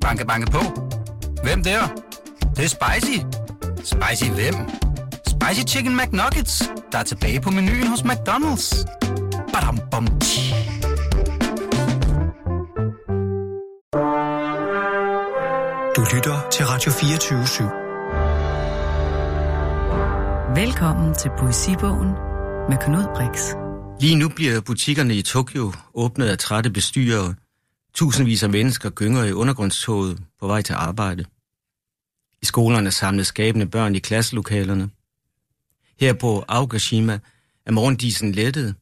[0.00, 0.58] Banke, banke på.
[1.42, 1.80] Hvem der?
[2.40, 3.18] Det, det er spicy.
[3.84, 4.54] Spicy hvem?
[5.26, 8.84] Spicy Chicken McNuggets, der er tilbage på menuen hos McDonald's.
[9.52, 10.54] Badum, bom, tji.
[15.96, 17.64] Du lytter til Radio 24 /7.
[20.60, 22.08] Velkommen til Poesibogen
[22.68, 23.54] med Knud Brix.
[24.00, 27.34] Lige nu bliver butikkerne i Tokyo åbnet af trætte bestyrere.
[27.94, 31.24] Tusindvis af mennesker gynger i undergrundstoget på vej til arbejde.
[32.42, 34.90] I skolerne samles skabende børn i klasselokalerne.
[36.00, 37.18] Her på Aogashima
[37.66, 38.74] er morgendisen lettet.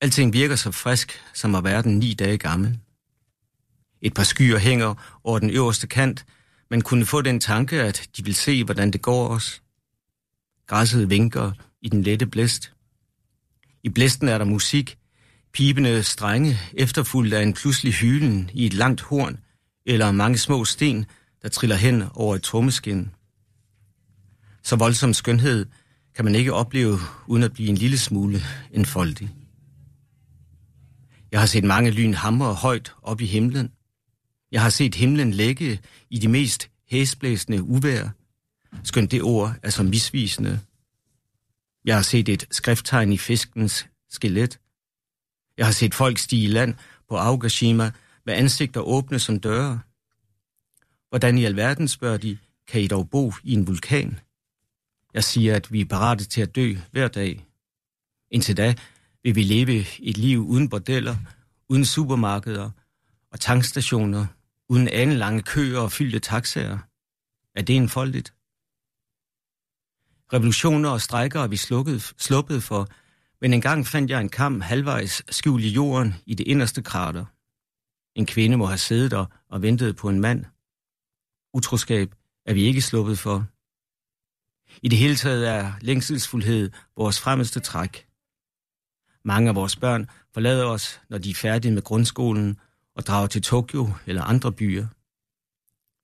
[0.00, 2.78] Alting virker så frisk, som at verden ni dage gammel.
[4.02, 6.26] Et par skyer hænger over den øverste kant.
[6.70, 9.62] Man kunne få den tanke, at de vil se, hvordan det går os.
[10.66, 12.72] Græsset vinker i den lette blæst.
[13.82, 14.98] I blæsten er der musik,
[15.54, 19.38] pibende strenge, efterfulgt af en pludselig hylen i et langt horn,
[19.86, 21.06] eller mange små sten,
[21.42, 23.10] der triller hen over et trommeskin.
[24.62, 25.66] Så voldsom skønhed
[26.14, 28.42] kan man ikke opleve, uden at blive en lille smule
[28.72, 29.30] enfoldig.
[31.32, 33.70] Jeg har set mange lyn hamre højt op i himlen.
[34.52, 35.80] Jeg har set himlen lægge
[36.10, 38.08] i de mest hæsblæsende uvær,
[38.84, 40.60] skønt det ord er så misvisende.
[41.84, 44.58] Jeg har set et skrifttegn i fiskens skelet.
[45.56, 46.74] Jeg har set folk stige i land
[47.08, 47.90] på Aogashima
[48.26, 49.80] med ansigter åbne som døre.
[51.08, 54.18] Hvordan i alverden, spørger de, kan I dog bo i en vulkan?
[55.14, 57.46] Jeg siger, at vi er parate til at dø hver dag.
[58.30, 58.74] Indtil da
[59.22, 61.16] vil vi leve et liv uden bordeller,
[61.68, 62.70] uden supermarkeder
[63.30, 64.26] og tankstationer,
[64.68, 66.78] uden lange køer og fyldte taxaer.
[67.54, 68.34] Er det enfoldigt?
[70.32, 72.88] Revolutioner og strejker er vi slukket, sluppet for,
[73.42, 77.24] men engang fandt jeg en kam halvvejs skjult i jorden i det inderste krater.
[78.18, 80.44] En kvinde må have siddet der og ventet på en mand.
[81.54, 82.14] Utroskab
[82.46, 83.46] er vi ikke sluppet for.
[84.82, 88.06] I det hele taget er længselsfuldhed vores fremmeste træk.
[89.24, 92.58] Mange af vores børn forlader os, når de er færdige med grundskolen
[92.94, 94.86] og drager til Tokyo eller andre byer.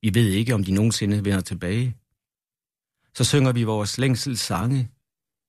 [0.02, 1.96] Vi ved ikke, om de nogensinde vender tilbage.
[3.14, 4.90] Så synger vi vores længsels sange.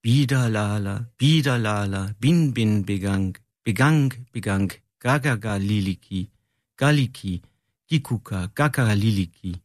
[0.01, 6.29] Bidalala, bidalala, bin bin begang, begang, begang, gagaga liliki,
[6.77, 7.43] galiki,
[7.89, 9.61] gikuka, gagaga liliki.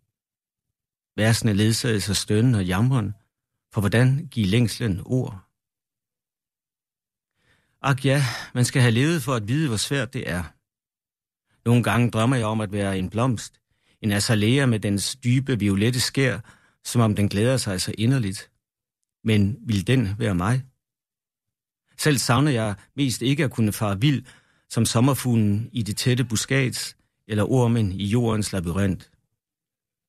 [1.16, 3.14] Versene ledsages af stønnen og jammeren,
[3.72, 5.40] for hvordan give længslen ord?
[7.82, 8.24] Ak ja,
[8.54, 10.42] man skal have levet for at vide, hvor svært det er.
[11.64, 13.60] Nogle gange drømmer jeg om at være en blomst,
[14.02, 16.38] en azalea med dens dybe violette skær,
[16.84, 18.50] som om den glæder sig så inderligt.
[19.24, 20.64] Men vil den være mig?
[21.98, 24.24] Selv savner jeg mest ikke at kunne fare vild
[24.68, 26.96] som sommerfuglen i det tætte buskats
[27.28, 29.10] eller ormen i jordens labyrint.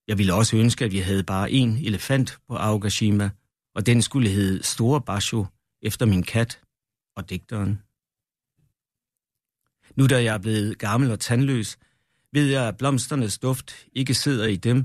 [0.08, 3.30] Jeg ville også ønske, at vi havde bare én elefant på Aogashima,
[3.76, 5.46] og den skulle hedde Store Basho
[5.82, 6.62] efter min kat
[7.16, 7.82] og digteren.
[9.96, 11.78] Nu da jeg er blevet gammel og tandløs,
[12.32, 14.84] ved jeg, at blomsternes duft ikke sidder i dem.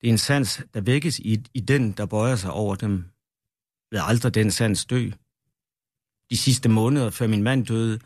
[0.00, 3.04] Det er en sans, der vækkes i, i den, der bøjer sig over dem
[3.90, 5.10] ved aldrig den sans dø.
[6.30, 8.00] De sidste måneder, før min mand døde,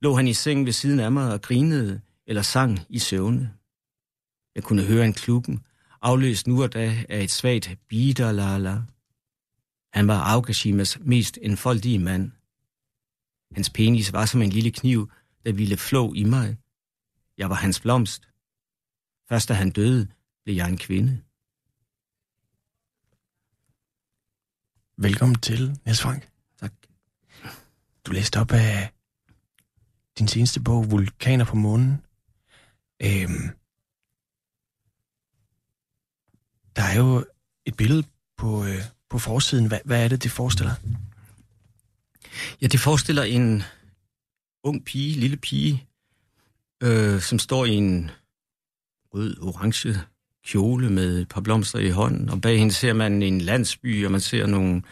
[0.00, 3.52] lå han i seng ved siden af mig og grinede eller sang i søvne.
[4.54, 5.64] Jeg kunne høre en klukken,
[6.02, 8.82] afløst nu og da af et svagt bidalala.
[9.92, 12.32] Han var Aokashimas mest enfoldige mand.
[13.54, 15.10] Hans penis var som en lille kniv,
[15.44, 16.56] der ville flå i mig.
[17.38, 18.28] Jeg var hans blomst.
[19.28, 20.08] Først da han døde,
[20.44, 21.22] blev jeg en kvinde.
[24.98, 26.28] Velkommen til, Niels Frank.
[26.60, 26.72] Tak.
[28.04, 28.92] Du læste op af
[30.18, 32.02] din seneste bog, Vulkaner på månen.
[33.02, 33.50] Øhm,
[36.76, 37.24] der er jo
[37.66, 38.04] et billede
[38.36, 39.66] på, øh, på forsiden.
[39.66, 40.74] Hvad, hvad er det, det forestiller?
[42.60, 43.62] Ja, det forestiller en
[44.64, 45.86] ung pige, lille pige,
[46.82, 48.10] øh, som står i en
[49.14, 50.00] rød-orange
[50.46, 54.12] kjole med et par blomster i hånden, og bag hende ser man en landsby, og
[54.12, 54.82] man ser nogle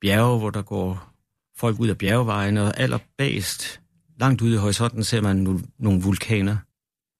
[0.00, 1.12] bjerge, hvor der går
[1.56, 3.80] folk ud af bjergevejene, og allerbagst,
[4.20, 6.56] langt ude i horisonten, ser man nu, nogle vulkaner.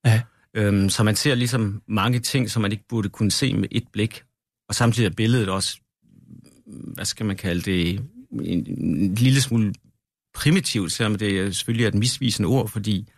[0.05, 0.21] Ja.
[0.53, 3.87] Øhm, så man ser ligesom mange ting, som man ikke burde kunne se med et
[3.93, 4.23] blik.
[4.69, 5.79] Og samtidig er billedet også,
[6.65, 8.01] hvad skal man kalde det,
[8.31, 9.73] en, en lille smule
[10.33, 13.09] primitivt, selvom det selvfølgelig er et misvisende ord, fordi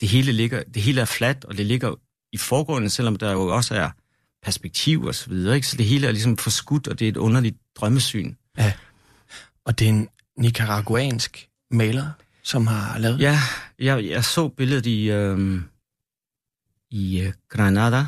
[0.00, 1.94] det hele, ligger, det hele er fladt, og det ligger
[2.32, 3.90] i forgrunden, selvom der jo også er
[4.42, 5.54] perspektiv og så videre.
[5.54, 5.66] Ikke?
[5.66, 8.34] Så det hele er ligesom forskudt, og det er et underligt drømmesyn.
[8.58, 8.72] Ja.
[9.64, 12.10] Og det er en nicaraguansk maler,
[12.42, 13.38] som har lavet Ja,
[13.78, 15.60] jeg, jeg så billedet i, øh,
[16.90, 18.06] i øh, Granada,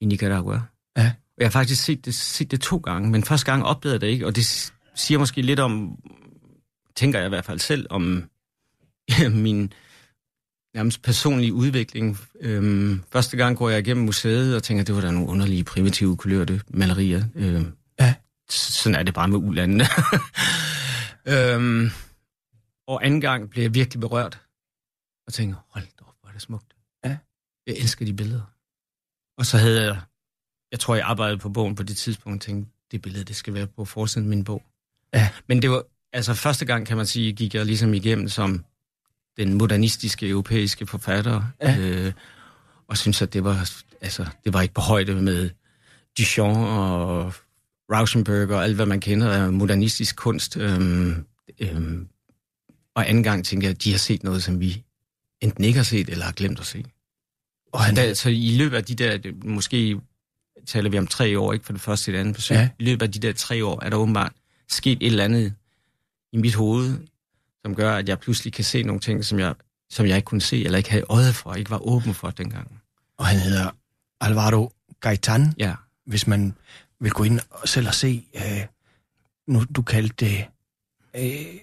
[0.00, 0.62] i Nicaragua.
[0.96, 1.06] Ja.
[1.06, 4.06] Og jeg har faktisk set det, set det to gange, men første gang jeg det
[4.06, 5.98] ikke, og det siger måske lidt om,
[6.96, 8.24] tænker jeg i hvert fald selv, om
[9.30, 9.72] min
[10.74, 12.18] nærmest personlige udvikling.
[12.40, 16.16] Øhm, første gang går jeg igennem museet og tænker, det var da nogle underlige, primitive,
[16.16, 17.24] kulørte malerier.
[17.34, 18.14] Øhm, Ja.
[18.50, 19.84] Sådan er det bare med ulandene.
[21.32, 21.90] øhm,
[22.86, 24.40] og anden gang blev jeg virkelig berørt
[25.26, 26.74] og tænkte, hold da op, hvor er det smukt.
[27.04, 27.16] Ja.
[27.66, 28.42] Jeg elsker de billeder.
[29.38, 30.00] Og så havde jeg,
[30.72, 33.54] jeg tror, jeg arbejdede på bogen på det tidspunkt, og tænkte, det billede, det skal
[33.54, 34.62] være på forsiden af min bog.
[35.14, 35.30] Ja.
[35.48, 38.64] Men det var, altså første gang, kan man sige, gik jeg ligesom igennem som
[39.36, 41.78] den modernistiske europæiske forfatter, Ja.
[41.78, 42.12] øh,
[42.88, 43.70] og synes, at det var,
[44.00, 45.50] altså, det var ikke på højde med
[46.18, 47.32] Duchamp og
[47.92, 50.56] Rauschenberg og alt, hvad man kender af modernistisk kunst.
[50.56, 51.24] Øhm,
[51.60, 52.08] øhm,
[52.94, 54.84] og anden gang tænker jeg, at de har set noget, som vi
[55.40, 56.84] enten ikke har set, eller har glemt at se.
[57.72, 60.00] Og han, der, så i løbet af de der, måske
[60.66, 62.68] taler vi om tre år, ikke for det første til det andet besøg, ja.
[62.78, 64.32] i løbet af de der tre år er der åbenbart
[64.68, 65.54] sket et eller andet
[66.32, 66.96] i mit hoved,
[67.64, 69.54] som gør, at jeg pludselig kan se nogle ting, som jeg,
[69.90, 72.80] som jeg ikke kunne se, eller ikke havde øje for, ikke var åben for dengang.
[73.18, 73.70] og han hedder
[74.20, 75.74] Alvaro Gaitan, Ja,
[76.06, 76.54] hvis man
[77.00, 78.66] vil gå ind og selv og se, øh,
[79.48, 80.46] nu du kaldte det
[81.16, 81.60] øh,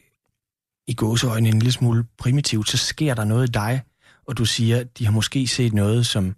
[0.87, 3.81] i gåseøjne en lille smule primitivt, så sker der noget i dig,
[4.27, 6.35] og du siger, de har måske set noget, som,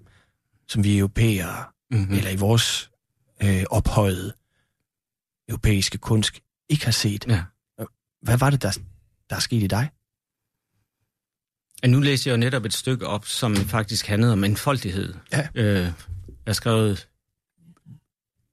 [0.68, 2.08] som vi europæere, mm-hmm.
[2.08, 2.18] mm.
[2.18, 2.92] eller i vores
[3.44, 4.34] øh, ophøjede
[5.50, 6.40] europæiske kunst,
[6.70, 7.26] ikke har set.
[7.28, 7.44] ja.
[8.22, 8.78] Hvad var det, der,
[9.34, 9.90] der er sket i dig?
[11.88, 15.14] Nu læser jeg jo netop et stykke op, som faktisk handlede om enfoldighed.
[15.32, 15.48] Ja.
[15.56, 15.94] Øh, jeg
[16.48, 17.10] har skrevet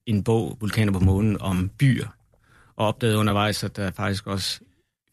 [0.06, 2.08] en bog, Vulkaner på månen, om byer,
[2.76, 4.60] og opdagede undervejs, at der faktisk også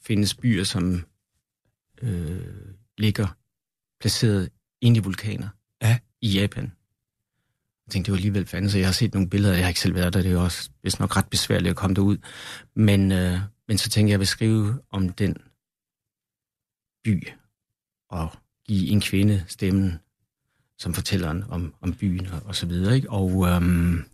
[0.01, 1.05] findes byer, som
[2.01, 2.41] øh,
[2.97, 3.27] ligger
[4.01, 4.49] placeret
[4.81, 5.47] inde i vulkaner
[5.81, 5.99] Ja.
[6.21, 6.63] i Japan.
[7.85, 9.79] Jeg tænkte, det var alligevel fandme, så jeg har set nogle billeder, jeg har ikke
[9.79, 12.17] selv været der, det er jo også vist nok ret besværligt at komme derud.
[12.75, 15.37] Men, øh, men så tænkte jeg, at jeg vil skrive om den
[17.07, 17.27] by,
[18.09, 18.29] og
[18.67, 19.99] give en kvinde stemmen,
[20.77, 22.95] som fortæller en om, om byen og, og så videre.
[22.95, 23.09] Ikke?
[23.09, 24.05] Og, øhm,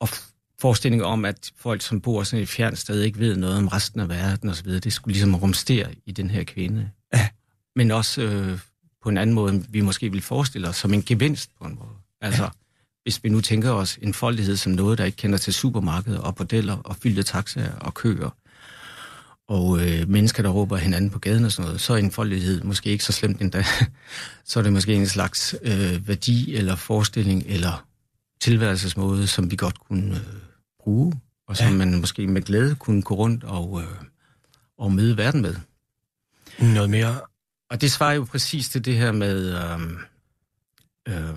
[0.00, 3.58] og f- forestillingen om, at folk, som bor sådan et fjernt sted, ikke ved noget
[3.58, 6.90] om resten af verden og så videre, det skulle ligesom rumstere i den her kvinde.
[7.14, 7.28] Ja.
[7.76, 8.58] Men også øh,
[9.02, 11.96] på en anden måde, vi måske vil forestille os, som en gevinst på en måde.
[12.20, 12.48] Altså, ja.
[13.02, 16.34] hvis vi nu tænker os en foldighed som noget, der ikke kender til supermarkeder og
[16.36, 18.30] bordeller og fyldte taxaer og køer,
[19.48, 22.90] og øh, mennesker, der råber hinanden på gaden og sådan noget, så er enfoldighed måske
[22.90, 23.64] ikke så slemt endda.
[24.44, 27.86] så er det måske en slags øh, værdi eller forestilling eller
[28.40, 30.22] tilværelsesmåde, som vi godt kunne øh,
[30.80, 31.72] bruge, og som Ja.
[31.76, 33.88] man måske med glæde kunne gå rundt og, øh,
[34.78, 35.54] og møde verden med.
[36.58, 37.20] Noget mere,
[37.70, 39.80] Og det svarer jo præcis til det her med øh,
[41.08, 41.34] øh,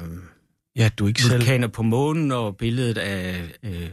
[0.76, 1.34] ja, du ikke selv...
[1.34, 3.90] vulkaner på månen og billedet af øh,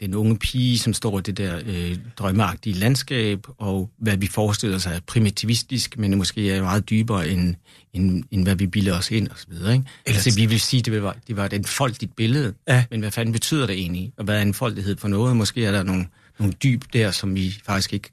[0.00, 4.78] den unge pige, som står i det der øh, drømmeagtige landskab, og hvad vi forestiller
[4.78, 7.54] sig er primitivistisk, men måske er meget dybere end,
[7.92, 9.72] end, end hvad vi bilder os ind og så videre.
[9.72, 9.84] Ikke?
[10.08, 12.84] Ellers- Altså, vi vil sige, det var, det var et enfoldigt billede, Ja.
[12.90, 14.12] men hvad fanden betyder det egentlig?
[14.18, 15.36] Og hvad er enfoldighed for noget?
[15.36, 16.06] Måske er der nogle,
[16.38, 18.10] nogle dyb der, som vi faktisk ikke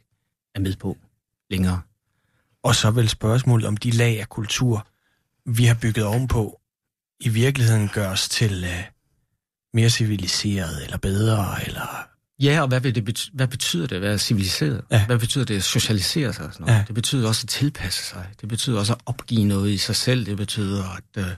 [0.56, 0.98] er med på
[1.50, 1.82] længere.
[2.64, 4.88] Og så vel spørgsmålet om de lag af kultur,
[5.46, 6.60] vi har bygget ovenpå,
[7.20, 8.70] i virkeligheden gør os til uh,
[9.74, 12.08] mere civiliseret eller bedre, eller...
[12.42, 14.82] Ja, og hvad, vil det bety- hvad betyder det at være civiliseret?
[14.92, 15.06] Ja.
[15.06, 16.46] Hvad betyder det at socialisere sig?
[16.46, 16.74] Og sådan noget?
[16.74, 16.78] Ja.
[16.80, 16.84] Ja.
[16.88, 18.28] Det betyder også at tilpasse sig.
[18.42, 20.26] Det betyder også at opgive noget i sig selv.
[20.26, 21.32] Det betyder at uh,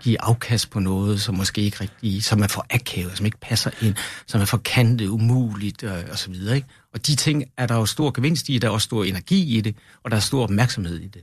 [0.00, 3.70] give- afkast på noget, som måske ikke rigtig, som er for akavet, som ikke passer
[3.82, 3.94] ind,
[4.26, 6.56] som er for kantet, umuligt uh, og så videre.
[6.56, 6.68] Ikke?
[6.94, 9.60] Og de ting er der jo stor gevinst i, der er også stor energi i
[9.60, 11.22] det, og der er stor opmærksomhed i det.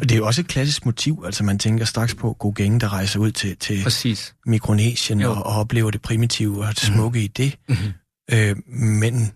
[0.00, 2.92] Og det er jo også et klassisk motiv, altså man tænker straks på Gauguin, der
[2.92, 4.34] rejser ud til, til Præcis.
[4.46, 5.30] Mikronesien Jo.
[5.30, 7.24] og, og oplever det primitive og det smukke mm.
[7.24, 7.58] i det.
[7.68, 7.92] Mm-hmm.
[8.32, 9.32] Øh, men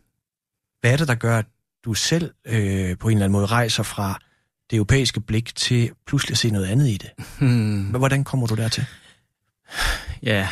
[0.81, 1.47] hvad er det, der gør, at
[1.85, 4.21] du selv øh, på en eller anden måde rejser fra
[4.71, 7.11] det europæiske blik til pludselig at se noget andet i det?
[7.39, 7.83] Hmm.
[7.83, 8.85] Hvordan kommer du dertil?
[10.23, 10.49] Ja,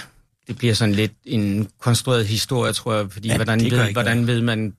[0.46, 4.26] det bliver sådan lidt en konstrueret historie, tror jeg, fordi Ja, hvordan, ved, ikke hvordan
[4.26, 4.74] ved man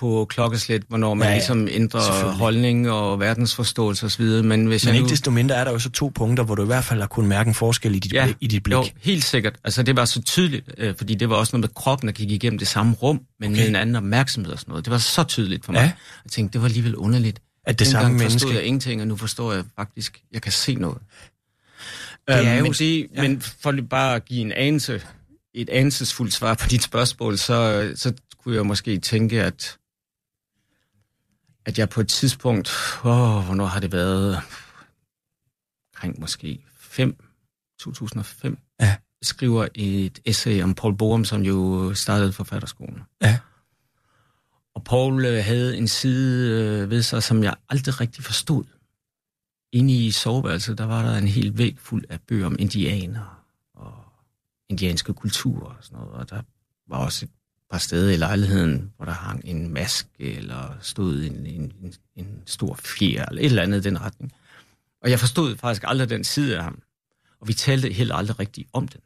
[0.00, 4.94] på klokkeslæt, hvornår man Ja, ja, ligesom ændrer holdning og verdensforståelse osv., men hvis Men
[4.94, 5.10] ikke nu...
[5.10, 7.28] desto mindre er der jo så to punkter, hvor du i hvert fald har kunnet
[7.28, 8.72] mærke en forskel i dit, Ja, blik, i dit blik.
[8.74, 9.56] Jo, helt sikkert.
[9.64, 12.30] Altså, det var så tydeligt, øh, fordi det var også noget med kroppen, der gik
[12.30, 13.60] igennem det samme rum, men Okay.
[13.60, 14.84] med en anden opmærksomhed og sådan noget.
[14.84, 15.78] Det var så tydeligt for mig.
[15.80, 15.92] Ja.
[16.24, 17.40] Jeg tænkte, det var alligevel underligt.
[17.66, 18.54] At det Dengang samme forstod menneske...
[18.58, 20.98] jeg ingenting, og nu forstår jeg faktisk, jeg kan se noget.
[22.28, 23.22] Det er Øhm, jo- men, det, ja.
[23.22, 25.02] men for bare at give en anelse,
[25.54, 28.12] et ansesfuldt svar på dit spørgsmål, så, så
[28.44, 29.76] kunne jeg måske tænke, at,
[31.66, 32.68] at jeg på et tidspunkt,
[33.04, 34.40] åh, hvornår har det været?
[35.94, 37.24] omkring måske 5,
[37.80, 38.96] 2005, Ja.
[39.22, 43.02] skriver et essay om Paul Borum, som jo startede forfatterskolen.
[43.22, 43.38] Ja.
[44.74, 46.50] Og Paul øh, havde en side
[46.82, 48.64] øh, ved sig, som jeg aldrig rigtig forstod.
[49.72, 53.44] Inde i soveværelset, der var der en hel væg fuld af bøger om indianer
[53.74, 53.94] og
[54.68, 56.12] indianske kulturer og sådan noget.
[56.14, 56.42] Og der
[56.88, 57.30] var også et
[57.70, 62.42] par steder i lejligheden, hvor der hang en maske eller stod en, en, en, en
[62.46, 64.32] stor fjer eller et eller andet i den retning.
[65.02, 66.82] Og jeg forstod faktisk aldrig den side af ham.
[67.40, 69.00] Og vi talte heller aldrig rigtigt om den.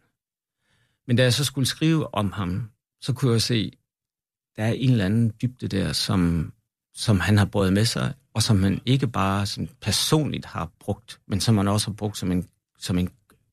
[1.07, 3.73] Men da jeg så skulle skrive om ham, så kunne jeg se,
[4.57, 6.53] der er en eller anden dybde der, som,
[6.95, 11.21] som han har båret med sig, og som han ikke bare sådan personligt har brugt,
[11.27, 12.49] men som han også har brugt som en,
[12.79, 13.11] som en,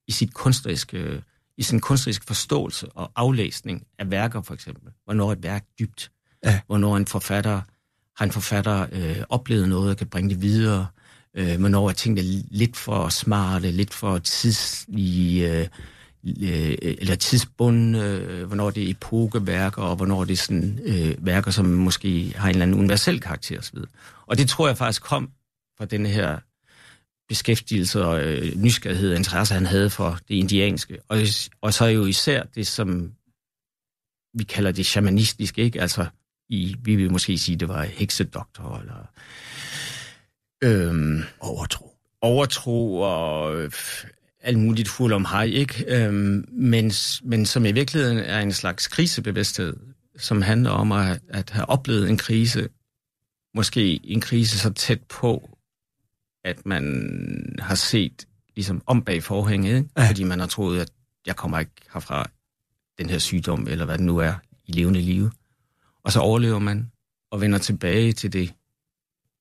[0.07, 1.23] i, sit kunstneriske,
[1.57, 4.91] i sin kunstneriske forståelse og aflæsning af værker, for eksempel.
[5.05, 6.11] Hvornår et værk dybt.
[6.45, 6.59] Ja.
[6.67, 7.61] Hvornår en forfatter
[8.17, 10.87] har en forfatter øh, oplevet noget og kan bringe det videre.
[11.35, 12.21] Øh, hvornår er tingene
[12.51, 15.67] lidt for smarte, lidt for tidslige, øh,
[16.41, 21.51] øh, eller tidsbundne, øh, hvornår det er epokeværker, og hvornår det er sådan, øh, værker,
[21.51, 23.77] som måske har en eller anden universel karakter osv.
[24.25, 25.29] Og det tror jeg faktisk kom
[25.77, 26.39] fra denne her
[27.27, 30.97] beskæftigelse og øh, nysgerrighed og interesse, han havde for det indianske.
[31.07, 31.17] Og,
[31.61, 33.11] og så jo især det, som
[34.33, 35.81] vi kalder det shamanistiske, ikke?
[35.81, 36.05] Altså,
[36.49, 39.09] i, vi vil måske sige, det var heksedoktor, eller
[40.63, 41.95] øhm, Overtro.
[42.21, 43.71] overtro og øh,
[44.41, 45.85] alt muligt fuld om hej, ikke?
[45.87, 46.91] Øhm, men,
[47.23, 49.77] men som i virkeligheden er en slags krisebevidsthed,
[50.17, 52.69] som handler om at, at have oplevet en krise,
[53.55, 55.56] måske en krise så tæt på,
[56.47, 59.89] at man har set ligesom om bag forhænget, ikke?
[59.97, 60.07] Ja.
[60.09, 60.89] fordi man har troet, at
[61.25, 62.29] jeg kommer ikke herfra
[62.97, 64.33] den her sygdom, eller hvad det nu er,
[64.65, 65.31] i levende live.
[66.03, 66.91] Og så overlever man
[67.31, 68.53] og vender tilbage til det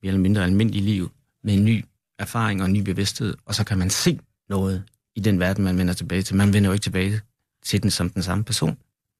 [0.02, 1.10] mere eller mindre almindelige liv
[1.44, 1.84] med en ny
[2.18, 4.84] erfaring og en ny bevidsthed, og så kan man se noget
[5.16, 6.36] i den verden, man vender tilbage til.
[6.36, 7.20] Man vender jo ikke tilbage
[7.64, 8.78] til den som den samme person.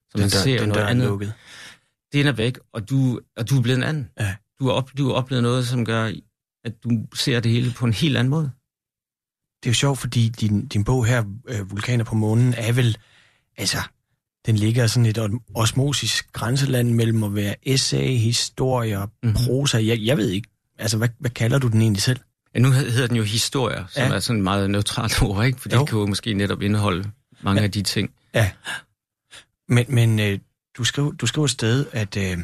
[0.09, 1.07] Så man Den, der, ser den noget andet.
[1.07, 1.33] lukket.
[2.13, 4.09] Den er væk, og du, og du er blevet en anden.
[4.19, 4.35] Ja.
[4.59, 6.11] Du har, op, du har oplevet noget, som gør,
[6.67, 8.51] at du ser det hele på en helt anden måde.
[9.63, 12.97] Det er jo sjovt, fordi din, din bog her, øh, Vulkaner på månen, er vel,
[13.57, 13.77] altså,
[14.45, 15.19] den ligger sådan et
[15.55, 19.11] osmosisk grænseland mellem at være essay, historier, Mhm.
[19.23, 19.45] mm-hmm.
[19.45, 19.77] prosa.
[19.85, 22.19] Jeg, jeg ved ikke, altså, hvad, hvad kalder du den egentlig selv?
[22.55, 24.09] Ja, nu hedder den jo historier, som Ja.
[24.15, 25.59] er sådan et meget neutralt ord, ikke?
[25.61, 25.79] For Jo.
[25.79, 27.61] det kan jo måske netop indeholde mange Ja.
[27.61, 27.67] ja.
[27.67, 28.13] af de ting.
[28.33, 28.51] Ja.
[29.69, 30.39] Men, men øh,
[30.77, 32.37] du, skriver, du skriver et sted, at øh,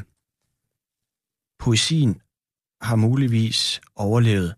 [1.60, 2.22] poesien
[2.84, 4.56] har muligvis overlevet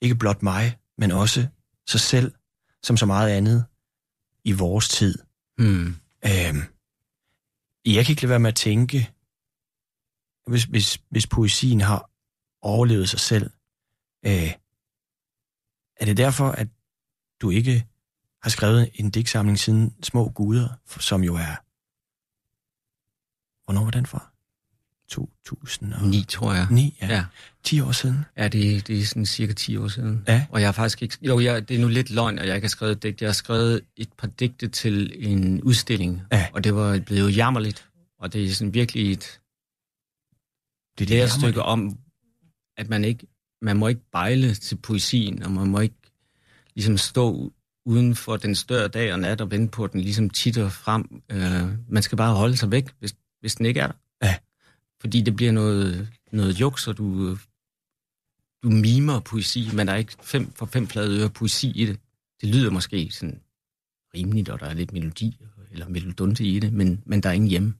[0.00, 1.48] ikke blot mig, men også
[1.86, 2.34] sig selv,
[2.82, 3.64] som så meget andet
[4.44, 5.18] i vores tid.
[5.58, 5.96] Hmm.
[6.24, 6.54] Øh,
[7.86, 9.10] jeg kan ikke lade være med at tænke,
[10.46, 12.10] hvis, hvis, hvis poesien har
[12.62, 13.50] overlevet sig selv,
[14.26, 14.52] øh,
[15.96, 16.68] er det derfor, at
[17.40, 17.86] du ikke
[18.42, 21.56] har skrevet en digtsamling siden Små Guder, som jo er...
[23.64, 24.29] Hvornår var den fra?
[25.10, 26.66] 2009, Ni, tror jeg.
[27.02, 27.06] ja.
[27.08, 27.24] Ja.
[27.64, 28.24] 10 år siden.
[28.36, 30.24] Ja, det, det er sådan cirka 10 år siden.
[30.28, 30.46] Ja.
[30.50, 31.18] Og jeg har faktisk ikke...
[31.22, 33.20] Jo, jeg, det er nu lidt løgn, at jeg ikke har skrevet et digt.
[33.22, 36.46] Jeg har skrevet et par digte til en udstilling, Ja.
[36.52, 37.88] og det var blevet jammerligt.
[38.18, 39.40] Og det er sådan virkelig et
[40.98, 41.98] Det er det er et stykke om,
[42.76, 43.26] at man ikke,
[43.62, 45.94] man må ikke bejle til poesien, og man må ikke
[46.74, 47.52] ligesom stå
[47.86, 51.22] uden for den større dag og nat og vente på, at den ligesom titter frem.
[51.30, 53.94] Øh, man skal bare holde sig væk, hvis, hvis den ikke er der.
[54.26, 54.34] Ja.
[55.00, 57.36] Fordi det bliver noget, noget juks, og du,
[58.62, 61.98] du mimer poesi, men der er ikke fem, for fem flade øre poesi i det.
[62.40, 63.40] Det lyder måske sådan
[64.14, 65.36] rimeligt, og der er lidt melodi
[65.72, 67.74] eller melodunte i det, men, men der er ingen hjemme.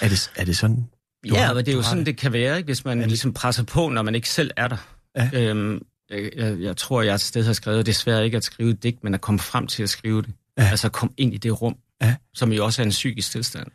[0.00, 0.76] Er det, er det sådan?
[0.76, 2.06] Du ja, har- men det er jo sådan, det.
[2.06, 2.66] det kan være, ikke?
[2.66, 4.76] hvis man ligesom presser på, når man ikke selv er der.
[5.16, 5.30] Ja.
[5.34, 8.82] Øhm, jeg, jeg, jeg tror, jeg et sted har skrevet, desværre ikke at skrive et
[8.82, 10.34] digt, men at komme frem til at skrive det.
[10.58, 10.62] Ja.
[10.70, 12.16] Altså komme ind i det rum, Ja.
[12.34, 13.66] som jo også er en psykisk tilstand.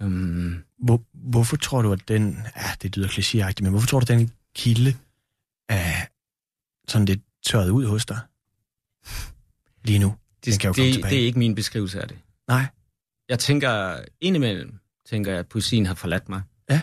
[0.00, 2.38] Øhm, Hvor, hvorfor tror du, at den...
[2.56, 4.96] Ja, det lyder klichéagtigt, men hvorfor tror du, at den kilde
[5.68, 6.06] er
[6.88, 8.18] sådan lidt tørret ud hos dig?
[9.84, 10.08] Lige nu.
[10.44, 11.14] Den det, kan jo komme det, tilbage.
[11.14, 12.18] det er ikke min beskrivelse af det.
[12.48, 12.66] Nej.
[13.28, 16.42] Jeg tænker, indimellem tænker jeg, at poesien har forladt mig.
[16.70, 16.80] Ja.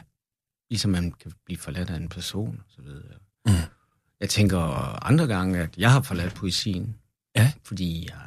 [0.69, 3.03] Ligesom man kan blive forladt af en person, så videre.
[3.45, 3.53] Mm.
[4.19, 4.59] Jeg tænker
[5.05, 6.95] andre gange, at jeg har forladt poesien.
[7.35, 7.51] Ja.
[7.63, 8.21] Fordi jeg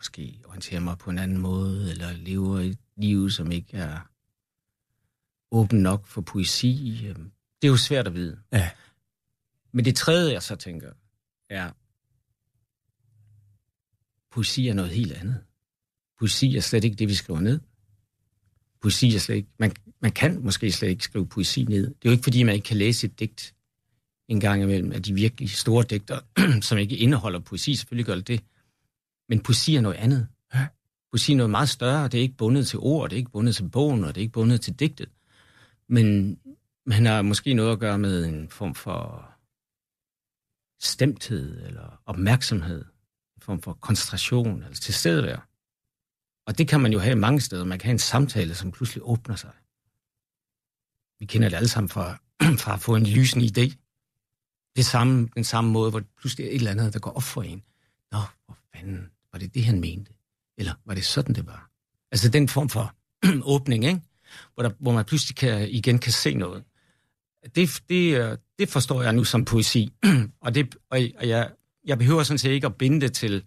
[0.00, 4.10] måske orienterer mig på en anden måde, eller lever et liv, som ikke er
[5.50, 7.06] åben nok for poesi.
[7.06, 8.38] Øhm, Det er jo svært at vide.
[8.52, 8.70] Ja.
[9.72, 10.92] Men det tredje, jeg så tænker,
[11.50, 11.70] er,
[14.30, 15.44] poesi er noget helt andet.
[16.18, 17.60] Poesi er slet ikke det, vi skriver ned.
[18.80, 19.48] Poesi er slet ikke...
[19.58, 21.86] Man, man kan måske slet ikke skrive poesi ned.
[21.86, 23.54] Det er jo ikke, fordi man ikke kan læse et digt
[24.28, 26.20] en gang imellem af de virkelig store digter,
[26.68, 28.40] som ikke indeholder poesi, selvfølgelig gør det det.
[29.30, 30.28] Men poesi er noget andet.
[30.54, 30.66] Ja.
[31.12, 33.56] Poesi er noget meget større, det er ikke bundet til ord, det er ikke bundet
[33.56, 35.08] til bogen, og det er ikke bundet til digtet.
[35.88, 36.36] Men
[36.86, 39.30] man har måske noget at gøre med en form for
[40.80, 42.84] stemthed eller opmærksomhed,
[43.36, 45.48] en form for koncentration eller tilstedevær.
[46.46, 47.64] Og det kan man jo have mange steder.
[47.64, 49.52] Man kan have en samtale, som pludselig åbner sig.
[51.20, 52.18] Vi kender det alle sammen fra,
[52.62, 53.66] fra at få en lysende idé.
[54.76, 57.42] Det samme, den samme måde, hvor pludselig er et eller andet, der går op for
[57.42, 57.62] en.
[58.12, 60.12] Nå, hvor fanden, var det det, han mente?
[60.58, 61.70] Eller var det sådan, det var?
[62.12, 62.94] Altså den form for
[63.54, 64.00] åbning, ikke?
[64.54, 66.64] Hvor, der, hvor man pludselig kan, igen kan se noget.
[67.54, 69.92] Det, det, øh, det forstår jeg nu som poesi.
[70.44, 71.50] og det, og jeg,
[71.84, 73.44] jeg behøver sådan set ikke at binde det til,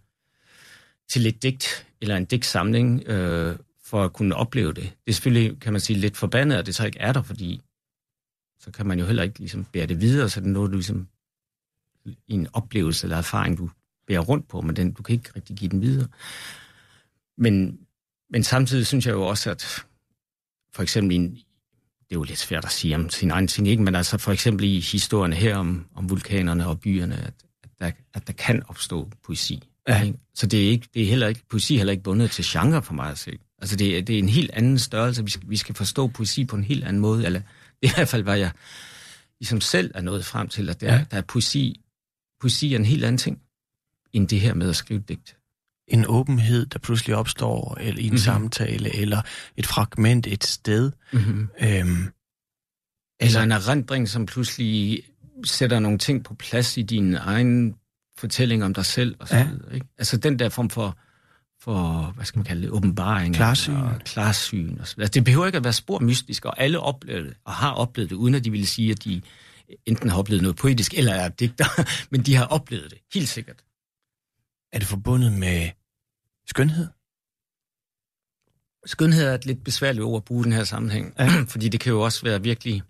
[1.08, 4.82] til et digt eller en digtsamling øh, for at kunne opleve det.
[4.82, 7.62] Det er selvfølgelig, kan man sige, lidt forbandet, at det så ikke er der, fordi
[8.58, 10.76] så kan man jo heller ikke ligesom bære det videre, så det er noget, du
[10.76, 11.08] ligesom
[12.04, 13.70] i en oplevelse eller erfaring, du
[14.06, 16.08] bærer rundt på, men den, du kan ikke rigtig give den videre.
[17.38, 17.78] Men,
[18.30, 19.84] men samtidig synes jeg jo også, at
[20.74, 23.82] for eksempel en, det er jo lidt svært at sige om sin egen ting, ikke?
[23.82, 27.90] men altså for eksempel i historien her om, om vulkanerne og byerne, at, at, der,
[28.14, 29.62] at der kan opstå poesi.
[29.88, 30.02] Ja.
[30.02, 30.18] Ikke?
[30.34, 32.82] Så det er, ikke, det er heller ikke, poesi er heller ikke bundet til genre
[32.82, 33.38] for mig at se.
[33.58, 35.24] Altså det, er- det er en helt anden størrelse.
[35.24, 37.26] Vi skal, vi skal forstå poesi på en helt anden måde.
[37.26, 37.40] Eller
[37.82, 38.50] det er i hvert fald, hvad jeg
[39.40, 41.04] ligesom selv er nået frem til, at der, ja.
[41.10, 41.80] der er poesi.
[42.40, 43.40] Poesi er en helt anden ting,
[44.14, 45.36] end det her med at skrive digt.
[45.88, 48.18] En åbenhed, der pludselig opstår eller i en mm-hmm.
[48.18, 49.22] samtale, eller
[49.56, 50.92] et fragment et sted.
[51.12, 51.48] Mm-hmm.
[51.60, 52.08] Øhm,
[53.20, 55.02] Eller en erindring, som pludselig
[55.44, 57.74] sætter nogle ting på plads i din egen
[58.18, 59.16] fortælling om dig selv.
[59.18, 59.48] Og så Ja.
[59.48, 59.86] videre, ikke?
[59.98, 60.98] Altså den der form for,
[61.62, 63.34] for, hvad skal man kalde det, åbenbaring.
[63.34, 63.74] Klarsyn.
[63.74, 64.78] Og klarsyn.
[64.80, 64.94] Og så.
[64.98, 68.10] Altså, det behøver ikke at være spor mystisk, og alle oplever det, og har oplevet
[68.10, 69.22] det, uden at de ville sige, at de
[69.86, 73.56] enten har oplevet noget poetisk, eller er digter, men de har oplevet det, helt sikkert.
[74.74, 75.68] Er det forbundet med
[76.46, 76.88] skønhed?
[78.86, 81.28] Skønhed er et lidt besværligt ord at bruge i den her sammenhæng, Ja.
[81.52, 82.82] fordi det kan jo også være virkelig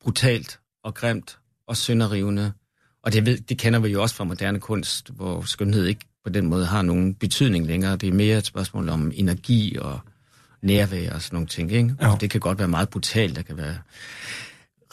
[0.00, 2.52] brutalt og grimt og synderrivende.
[3.02, 6.30] Og det, ved, det kender vi jo også fra moderne kunst, hvor skønhed ikke på
[6.30, 7.96] den måde har nogen betydning længere.
[7.96, 10.00] Det er mere et spørgsmål om energi og
[10.62, 11.72] nærvær og sådan nogle ting.
[11.72, 11.96] Ikke?
[12.00, 13.36] Og det kan godt være meget brutalt.
[13.36, 13.78] Der kan være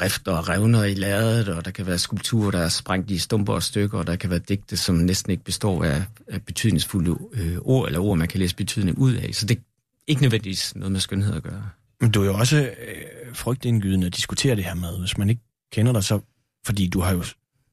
[0.01, 3.53] rifter og revner i lærredet, og der kan være skulpturer, der er sprængt i stumper
[3.53, 7.57] og stykker, og der kan være digte, som næsten ikke består af, af betydningsfulde øh,
[7.61, 9.29] ord, eller ord, man kan læse betydning ud af.
[9.33, 9.61] Så det er
[10.07, 11.69] ikke nødvendigvis noget med skønhed at gøre.
[12.01, 15.41] Men du er jo også øh, frygtindgydende at diskutere det her med, hvis man ikke
[15.71, 16.19] kender dig så...
[16.65, 17.23] Fordi du har jo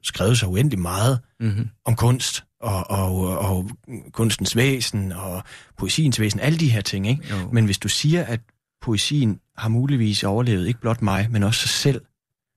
[0.02, 1.68] skrevet så uendelig meget Mm-hmm.
[1.84, 3.70] om kunst, og, og, og
[4.12, 5.42] kunstens væsen, og
[5.78, 7.22] poesiens væsen, alle de her ting, ikke?
[7.30, 7.50] Jo.
[7.52, 8.40] Men hvis du siger, at
[8.82, 12.00] poesien har muligvis overlevet ikke blot mig, men også sig selv,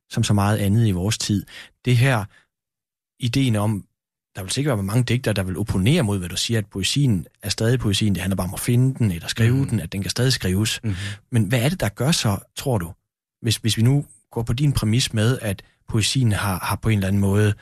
[0.10, 1.46] som så meget andet i vores tid,
[1.86, 2.26] det her
[3.20, 3.86] ideen om,
[4.36, 7.28] der vil sikkert være mange digter, der vil opponere mod, hvad du siger, at poesien
[7.43, 9.70] er stadig poesien, det handler bare om at finde den, eller skrive mm.
[9.70, 10.80] den, at den kan stadig skrives.
[10.84, 10.98] Mm-hmm.
[11.32, 12.93] Men hvad er det, der gør så, tror du,
[13.41, 16.98] hvis, hvis vi nu går på din præmis med, at poesien har, har på en
[16.98, 17.54] eller anden måde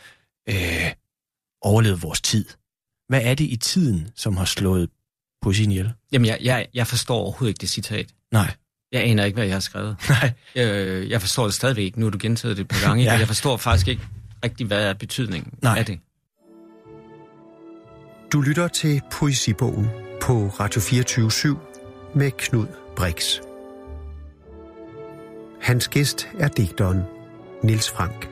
[0.50, 0.92] øh,
[1.62, 2.46] overlevet vores tid?
[3.08, 4.90] Hvad er det i tiden, som har slået
[5.42, 5.94] poesien ihjel?
[6.12, 8.14] Jamen, jeg, jeg, jeg forstår overhovedet ikke det citat.
[8.32, 8.56] Nej.
[8.96, 9.98] Jeg aner ikke, hvad jeg har skrevet.
[10.10, 10.32] Nej.
[10.56, 12.00] Øh, jeg forstår det stadigvæk ikke.
[12.00, 13.04] Nu har du gentaget det et par gange.
[13.04, 13.14] Ja.
[13.14, 14.02] Jeg forstår faktisk ikke
[14.46, 15.78] rigtig, hvad er betydningen Nej.
[15.78, 16.00] af det.
[18.34, 19.88] Du lytter til Poesibogen
[20.22, 21.60] på Radio 24
[22.16, 23.40] med Knud Brix.
[25.62, 27.02] Hans gæst er digteren
[27.64, 28.30] Nils Frank.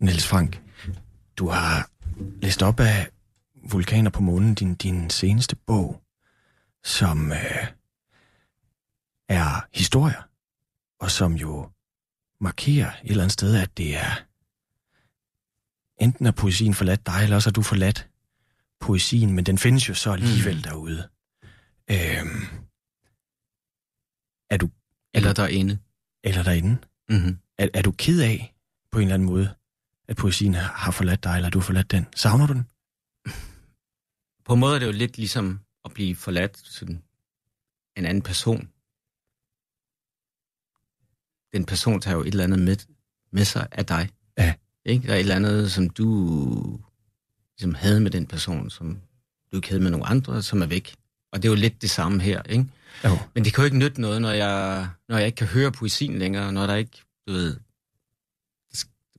[0.00, 0.60] Niels Frank,
[1.36, 1.90] du har
[2.42, 3.06] læst op af
[3.62, 6.02] Vulkaner på månen, din, din seneste bog,
[6.84, 7.66] som øh,
[9.28, 10.28] er historier,
[11.00, 11.70] og som jo
[12.40, 14.24] markerer et eller andet sted, at det er
[16.00, 18.08] enten er poesien forladt dig, eller også har du forladt
[18.80, 20.62] poesien, men den findes jo så alligevel mm.
[20.62, 21.08] derude.
[21.90, 22.44] Øhm,
[24.50, 24.70] er du,
[25.14, 25.78] Eller derinde.
[26.24, 26.76] eller derinde,
[27.10, 27.38] Mm-hmm.
[27.58, 28.54] er, er du ked af,
[28.92, 29.54] på en eller anden måde,
[30.08, 32.06] at poesien har forladt dig, eller du har forladt den?
[32.16, 32.66] Savner du den?
[34.48, 37.02] På en måde er det jo lidt ligesom at blive forladt sådan
[37.96, 38.68] en anden person.
[41.52, 42.76] Den person tager jo et eller andet med,
[43.30, 44.08] med sig af dig.
[44.38, 44.54] Ja.
[44.84, 45.06] Ikke?
[45.06, 46.80] Der er et eller andet, som du
[47.56, 49.00] ligesom havde med den person, som
[49.52, 50.96] du ikke havde med nogle andre, som er væk.
[51.32, 52.66] Og det er jo lidt det samme her, ikke?
[53.04, 53.18] Jo.
[53.34, 56.18] Men det kan jo ikke nytte noget, når jeg, når jeg ikke kan høre poesien
[56.18, 57.56] længere, når der ikke, du ved...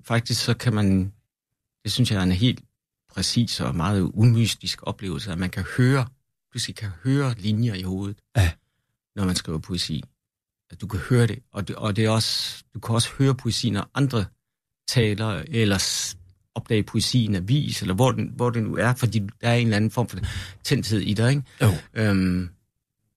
[0.01, 1.13] Faktisk så kan man...
[1.83, 2.63] Det synes jeg er en helt
[3.13, 6.08] præcis og meget umystisk oplevelse, at man kan høre,
[6.52, 8.17] pludselig kan høre linjer i hovedet.
[8.38, 8.52] Ja.
[9.15, 10.04] når man skriver poesi.
[10.72, 13.36] At du kan høre det, og det, og det er også, du kan også høre
[13.36, 14.26] poesi, når andre
[14.88, 16.06] taler, eller
[16.56, 19.56] opdage poesi i en avis, eller hvor, den, hvor det nu er, fordi der er
[19.56, 20.17] en eller anden form for
[20.63, 21.43] tændthed i dig, ikke?
[21.62, 21.67] Jo.
[21.93, 22.50] Øhm,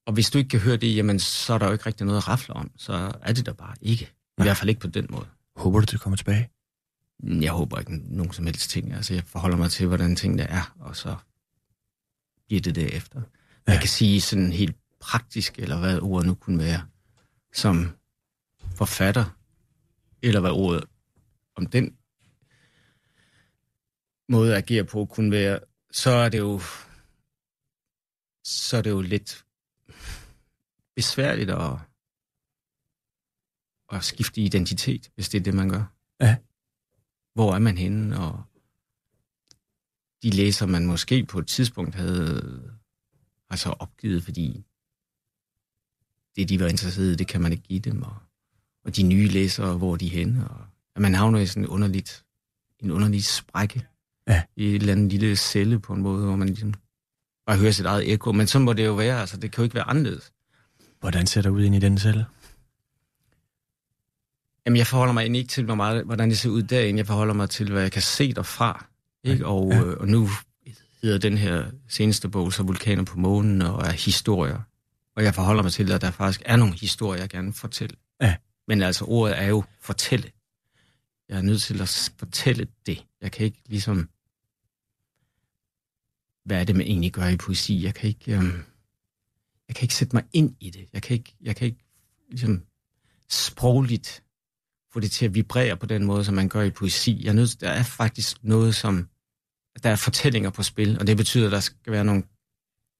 [0.05, 2.17] og hvis du ikke kan høre det, jamen, så er der jo ikke rigtig noget
[2.17, 2.71] at rafle om.
[2.77, 4.03] Så er det der bare ikke.
[4.05, 4.45] I Nej.
[4.45, 5.25] hvert fald ikke på den måde.
[5.55, 6.49] Håber du, det kommer tilbage?
[7.23, 8.93] Jeg håber ikke nogen som helst ting.
[8.93, 11.15] Altså, jeg forholder mig til, hvordan tingene er, og så
[12.45, 13.21] bliver det derefter.
[13.67, 13.71] Ja.
[13.71, 16.87] Jeg kan sige sådan helt praktisk, eller hvad ordet nu kunne være,
[17.53, 17.89] som
[18.75, 19.37] forfatter,
[20.21, 20.83] eller hvad ordet
[21.55, 21.97] om den
[24.29, 25.59] måde at agere på kunne være,
[25.91, 26.61] så er det jo
[28.43, 29.45] så er det jo lidt
[30.95, 31.77] besværligt at,
[33.91, 35.83] at skifte identitet, hvis det er det, man gør.
[36.19, 36.35] Ja.
[37.33, 38.43] Hvor er man henne, og
[40.23, 42.71] de læser, man måske på et tidspunkt havde
[43.49, 44.63] altså opgivet, fordi
[46.35, 48.15] det, de var interesseret i, det kan man ikke give dem, og,
[48.85, 50.65] og de nye læsere, hvor er de henne, og
[50.95, 52.25] at man havner i sådan en underligt,
[52.79, 53.87] en underlig sprække
[54.27, 54.43] Ja.
[54.55, 56.73] i et eller andet lille celle på en måde, hvor man ligesom
[57.45, 59.63] bare hører sit eget ekko, men sådan må det jo være, altså det kan jo
[59.63, 60.31] ikke være anderledes.
[60.99, 62.25] Hvordan ser det ud ind i den celle?
[64.65, 66.97] Jamen, jeg forholder mig egentlig ikke til, hvor meget, hvordan det ser ud derinde.
[66.97, 68.85] Jeg forholder mig til, hvad jeg kan se derfra.
[69.23, 69.45] Ikke?
[69.45, 69.81] Og, Ja.
[69.83, 70.29] øh, og nu
[71.01, 74.59] hedder den her seneste bog så Vulkaner på månen og er historier.
[75.15, 77.95] Og jeg forholder mig til, at der faktisk er nogle historier, jeg gerne vil fortælle.
[78.21, 78.35] Ja.
[78.67, 80.31] Men altså, ordet er jo fortælle.
[81.29, 83.05] Jeg er nødt til at fortælle det.
[83.21, 84.09] Jeg kan ikke ligesom...
[86.45, 87.83] Hvad er det, man egentlig gør i poesi?
[87.83, 88.33] Jeg kan ikke...
[88.35, 88.63] Øhm,
[89.67, 90.87] jeg kan ikke sætte mig ind i det.
[90.93, 91.83] Jeg kan ikke, jeg kan ikke
[92.29, 92.61] ligesom
[93.29, 94.23] sprogligt
[94.93, 97.21] få det til at vibrere på den måde, som man gør i poesi.
[97.23, 99.09] Jeg er nødt, der er faktisk noget, som...
[99.83, 102.23] Der er fortællinger på spil, og det betyder, at der skal være nogle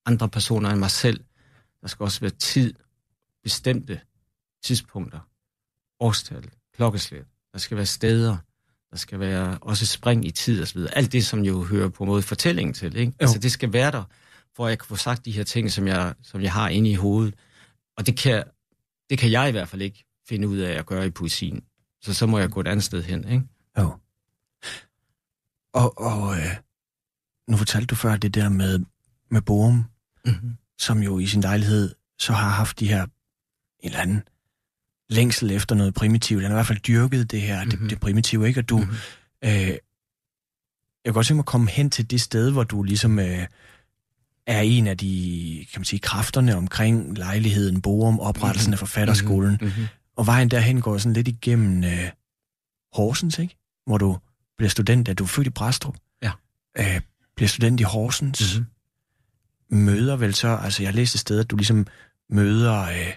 [0.06, 1.24] andre personer end mig selv.
[1.82, 2.74] Der skal også være tid,
[3.44, 4.02] bestemte
[4.64, 5.20] tidspunkter,
[6.00, 7.26] årstal, klokkeslæt.
[7.54, 8.38] Der skal være steder.
[8.92, 10.98] Der skal være også spring i tid og så videre.
[10.98, 12.96] Alt det, som jo hører på en måde fortællingen til.
[12.96, 13.14] Ikke?
[13.20, 14.04] Altså, det skal være der,
[14.56, 16.90] for at jeg kan få sagt de her ting, som jeg, som jeg har inde
[16.90, 17.36] i hovedet.
[17.98, 18.44] Og det kan,
[19.10, 21.64] det kan jeg i hvert fald ikke finde ud af at gøre i poesien.
[22.04, 23.44] Så så må jeg gå et andet sted hen, ikke?
[23.80, 23.98] Jo.
[25.74, 26.56] Og, og øh,
[27.50, 28.80] nu fortalte du før det der med,
[29.32, 29.86] med Borum,
[30.26, 30.52] Mm-hmm.
[30.80, 33.10] som jo i sin lejlighed så har haft de her en
[33.84, 34.24] eller anden
[35.10, 36.42] længsel efter noget primitivt.
[36.42, 37.80] Han har i hvert fald dyrket det her, mm-hmm.
[37.82, 38.60] det, det primitive, ikke?
[38.60, 38.90] Og du, Mhm.
[39.44, 39.80] øh, jeg
[41.06, 43.48] kan godt tænke mig at komme hen til det sted, hvor du ligesom øh,
[44.48, 48.74] er en af de, kan man sige, kræfterne omkring lejligheden, Borum, oprettelsen Mhm.
[48.74, 49.58] af forfatterskolen.
[49.62, 49.88] Mm-hmm.
[50.18, 52.10] Og vejen derhen går sådan lidt igennem øh,
[52.94, 53.58] Horsens, ikke?
[53.86, 54.18] Hvor du
[54.58, 55.96] bliver student, da du er født i Brastrup.
[56.22, 56.32] Ja.
[56.78, 57.02] Øh,
[57.36, 58.58] bliver student i Horsens.
[58.58, 58.66] Mhm.
[59.70, 61.88] Møder vel så, altså jeg har læst et sted, at du ligesom
[62.30, 63.14] møder øh,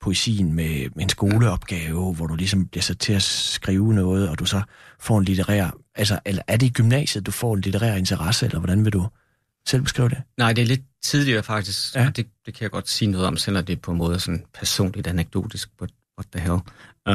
[0.00, 4.38] poesien med, med en skoleopgave, hvor du ligesom bliver sat til at skrive noget, og
[4.38, 4.62] du så
[5.00, 8.58] får en litterær, altså eller er det i gymnasiet, du får en litterær interesse, eller
[8.58, 9.08] hvordan vil du
[9.68, 10.22] selv beskrive det?
[10.38, 12.02] Nej, det er lidt tidligere faktisk, Ja.
[12.02, 12.10] ja.
[12.10, 14.44] det, det kan jeg godt sige noget om, selvom det er på en måde sådan
[14.54, 16.60] personligt anekdotisk, but what the hell.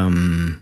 [0.01, 0.61] Um,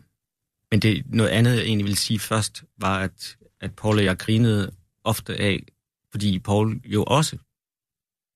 [0.72, 4.18] men det, noget andet, jeg egentlig ville sige først, var, at, at Paul og jeg
[4.18, 4.72] grinede
[5.04, 5.64] ofte af,
[6.12, 7.38] fordi Paul jo også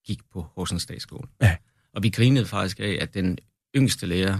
[0.05, 1.27] gik på Horsens Statsskole.
[1.41, 1.55] Ja.
[1.93, 3.37] Og vi grinede faktisk af, at den
[3.75, 4.39] yngste lærer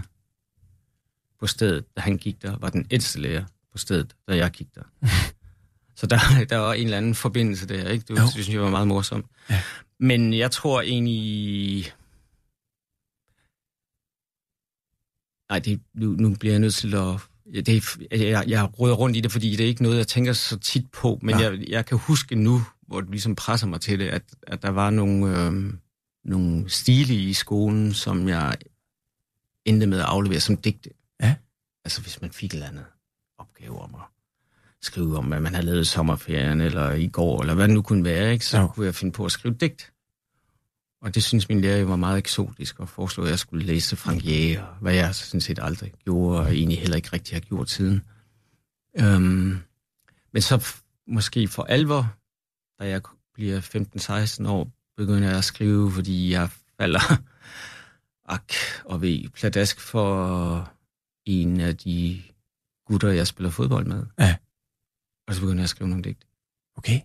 [1.40, 4.74] på stedet, da han gik der, var den ældste lærer på stedet, da jeg gik
[4.74, 4.82] der.
[5.96, 8.04] Så der, der var en eller anden forbindelse der, ikke?
[8.08, 8.30] Det Jo.
[8.30, 9.26] synes jeg var meget morsomt.
[9.50, 9.62] Ja.
[10.00, 11.92] Men jeg tror egentlig...
[15.50, 17.20] Nej, det, nu, nu bliver jeg nødt til at...
[17.66, 20.58] Det, jeg, jeg råder rundt i det, fordi det er ikke noget, jeg tænker så
[20.58, 24.08] tit på, men jeg, jeg kan huske nu, hvor det ligesom presser mig til det,
[24.08, 25.72] at, at der var nogle, øh,
[26.24, 28.56] nogle stile i skolen, som jeg
[29.64, 30.90] endte med at aflevere som digte.
[31.22, 31.34] Ja.
[31.84, 32.84] Altså hvis man fik et eller andet
[33.38, 34.00] opgave om at
[34.82, 37.82] skrive om, hvad man havde lavet i sommerferien, eller i går, eller hvad det nu
[37.82, 38.46] kunne være, ikke?
[38.46, 38.66] så ja.
[38.66, 39.92] kunne jeg finde på at skrive digt.
[41.00, 44.26] Og det synes min lærer var meget eksotisk, og foreslog, at jeg skulle læse Frank
[44.26, 48.02] Jæger, hvad jeg sådan set aldrig gjorde, og egentlig heller ikke rigtig har gjort siden.
[49.00, 49.58] Øhm,
[50.32, 50.66] men så
[51.06, 52.14] måske for alvor,
[52.80, 53.02] da jeg
[53.34, 53.60] bliver
[54.44, 57.22] 15-16 år, begynder jeg at skrive, fordi jeg falder
[58.34, 58.52] ak
[58.84, 60.72] og ved pladask for
[61.26, 62.22] en af de
[62.86, 64.06] gutter, jeg spiller fodbold med.
[64.18, 64.36] Ja.
[65.28, 66.26] Og så begynder jeg at skrive nogle digte.
[66.76, 67.00] Okay.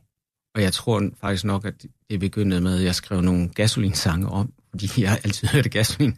[0.56, 4.54] Og jeg tror faktisk nok, at det begyndte med, at jeg skrev nogle gasolinsange om,
[4.70, 6.18] fordi jeg altid hørte gasolin.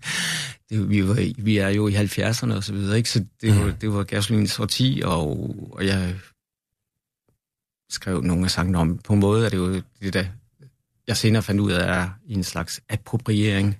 [0.69, 3.09] Det, vi, var, vi er jo i 70'erne og så videre, ikke?
[3.09, 6.15] Så det, var, det var gasolins årti, og, og jeg
[7.89, 8.97] skrev nogle af sangene om.
[8.97, 10.25] På en måde er det jo det, der
[11.07, 13.77] jeg senere fandt ud af, er en slags appropriering,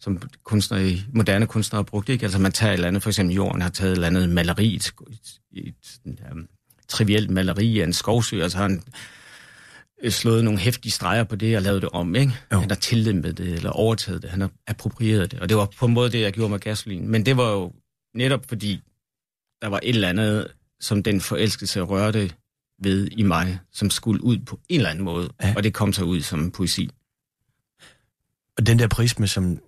[0.00, 2.08] som kunstnere, i- moderne kunstnere har brugt.
[2.08, 2.24] Ikke?
[2.24, 4.74] Altså man tager et eller andet, for eksempel jorden har taget et eller andet maleri,
[4.74, 6.48] et, et, et sådan, um,
[6.88, 8.92] trivielt maleri af en skovsø, og så har han øh,
[10.10, 12.14] slået nogle hæftige streger på det og lavet det om.
[12.14, 12.32] Ikke?
[12.52, 12.58] Jo.
[12.60, 15.40] Han har tildæmpet det, eller overtaget det, han har approprieret det.
[15.40, 17.08] Og det var på en måde det, jeg gjorde med gasolin.
[17.08, 17.72] Men det var jo
[18.14, 18.80] netop fordi,
[19.62, 20.48] der var et eller andet,
[20.80, 22.30] som den forelskelse rørte
[22.82, 25.30] ved i mig, som skulle ud på en eller anden måde.
[25.42, 25.48] Ja.
[25.48, 25.54] Ja.
[25.56, 26.90] Og det kom så ud som poesi.
[28.58, 29.58] Og den der prisme, som...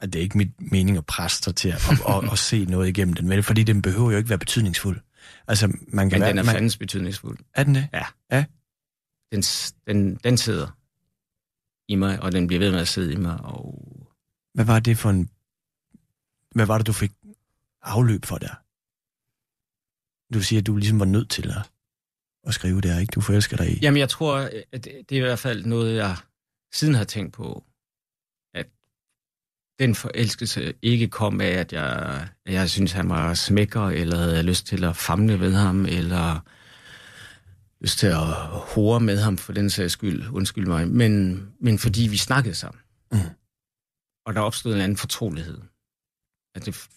[0.00, 2.64] At det er ikke mit mening at presse dig til at, at, at, at se
[2.64, 3.42] noget igennem den, vel?
[3.42, 5.00] Fordi den behøver jo ikke være betydningsfuld.
[5.48, 7.38] Altså, man kan Men være, den er man, fandens betydningsfuld.
[7.54, 7.88] Er den det?
[7.92, 8.46] Den, s-
[9.32, 10.68] den, den sidder
[11.88, 13.40] i mig, og den bliver ved med at sidde i mig.
[13.40, 13.84] Og
[14.54, 15.30] Hvad var det for en...
[16.54, 17.12] Hvad var det, du fik
[17.82, 18.54] afløb for der?
[20.34, 21.70] Du siger, at du ligesom var nødt til at,
[22.44, 23.12] at skrive der, ikke?
[23.14, 23.78] Du forelsker dig i.
[23.82, 24.36] Jamen, jeg tror,
[24.72, 26.16] at det det er i hvert fald noget, jeg
[26.72, 27.64] siden har tænkt på,
[28.54, 28.66] at
[29.78, 34.42] den forelskelse ikke kom af, at jeg, at jeg synes, han var smækker, eller havde
[34.42, 36.40] lyst til at famle ved ham, eller
[37.84, 38.26] lyst til at
[38.74, 42.80] hore med ham for den sags skyld, undskyld mig, men, men fordi vi snakkede sammen.
[43.12, 43.18] Mm.
[44.26, 45.58] Og der opstod en anden fortrolighed.
[46.54, 46.88] At det,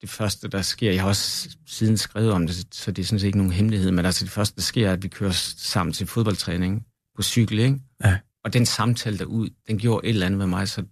[0.00, 3.18] det første, der sker, jeg har også siden skrevet om det, så det er sådan
[3.18, 5.92] set ikke nogen hemmelighed, men altså det første, der sker, er, at vi kører sammen
[5.92, 7.80] til fodboldtræning på cykel, ikke?
[8.04, 8.18] Ja.
[8.44, 10.84] Og den samtale derud, den gjorde et eller andet med mig, så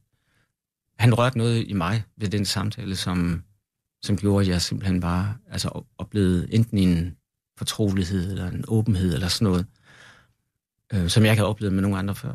[0.98, 3.42] han rørte noget i mig ved den samtale, som,
[4.02, 7.16] som gjorde, at jeg simpelthen bare altså, oplevede enten en
[7.62, 9.66] fortrolighed, eller en åbenhed, eller sådan noget,
[10.92, 12.34] øh, som jeg ikke havde oplevet med nogen andre før.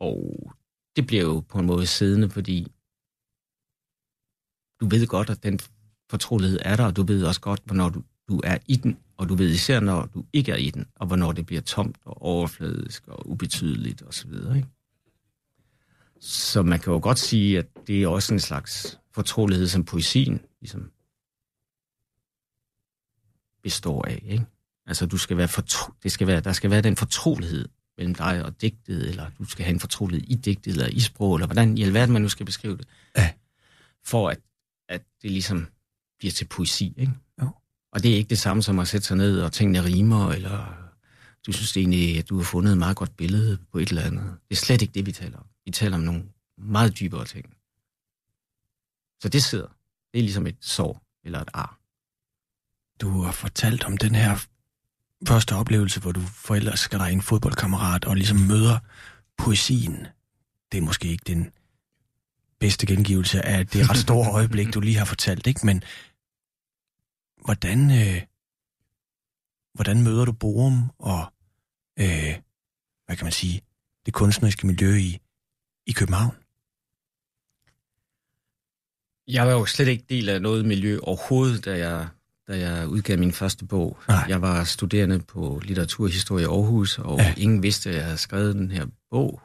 [0.00, 0.18] Og
[0.96, 2.72] det bliver jo på en måde siddende, fordi
[4.80, 5.60] du ved godt, at den
[6.10, 9.28] fortrolighed er der, og du ved også godt, hvornår du, du er i den, og
[9.28, 12.22] du ved især, når du ikke er i den, og hvornår det bliver tomt og
[12.22, 14.32] overfladisk og ubetydeligt osv.
[14.56, 14.68] Ikke?
[16.20, 20.40] Så man kan jo godt sige, at det er også en slags fortrolighed, som poesien
[20.60, 20.90] ligesom
[23.62, 24.22] består af.
[24.26, 24.44] Ikke?
[24.86, 28.44] Altså, du skal være fortro- det skal være, der skal være den fortrolighed mellem dig
[28.44, 31.78] og digtet, eller du skal have en fortrolighed i digtet, eller i sprog, eller hvordan
[31.78, 32.88] i alverden man nu skal beskrive det.
[33.16, 33.32] Ja.
[34.04, 34.40] For at,
[34.88, 35.66] at det ligesom
[36.18, 37.12] bliver til poesi, ikke?
[37.42, 37.50] Jo.
[37.92, 40.74] Og det er ikke det samme som at sætte sig ned og tingene rimer, eller
[41.46, 44.36] du synes egentlig, at du har fundet et meget godt billede på et eller andet.
[44.48, 45.46] Det er slet ikke det, vi taler om.
[45.64, 46.24] Vi taler om nogle
[46.58, 47.56] meget dybere ting.
[49.22, 49.66] Så det sidder.
[50.12, 51.78] Det er ligesom et sår eller et ar.
[53.02, 54.46] Du har fortalt om den her
[55.28, 58.78] første oplevelse, hvor du forelsker dig en fodboldkammerat og ligesom møder
[59.38, 60.06] poesien.
[60.72, 61.52] Det er måske ikke den
[62.58, 65.66] bedste gengivelse af det ret store øjeblik, du lige har fortalt, ikke?
[65.66, 65.82] Men
[67.44, 68.22] hvordan, øh,
[69.74, 71.32] hvordan møder du Borum og,
[71.98, 72.34] øh,
[73.06, 73.60] hvad kan man sige,
[74.06, 75.20] det kunstneriske miljø i,
[75.86, 76.36] i København?
[79.26, 82.08] Jeg var jo slet ikke del af noget miljø overhovedet, da jeg,
[82.48, 83.98] da jeg udgav min første bog.
[84.08, 84.24] Nej.
[84.28, 87.24] Jeg var studerende på litteraturhistorie i Aarhus, og Ja.
[87.24, 87.34] ja.
[87.36, 89.40] ingen vidste, at jeg havde skrevet den her bog.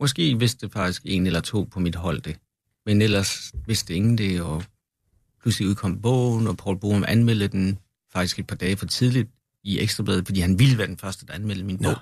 [0.00, 2.36] Måske vidste faktisk en eller to på mit hold det.
[2.86, 4.64] Men ellers vidste ingen det, og
[5.42, 7.78] pludselig udkom bogen, og Paul Borum anmeldte den
[8.12, 9.28] faktisk et par dage for tidligt
[9.64, 11.96] i Ekstrabladet, fordi han ville være den første, der anmeldte min bog.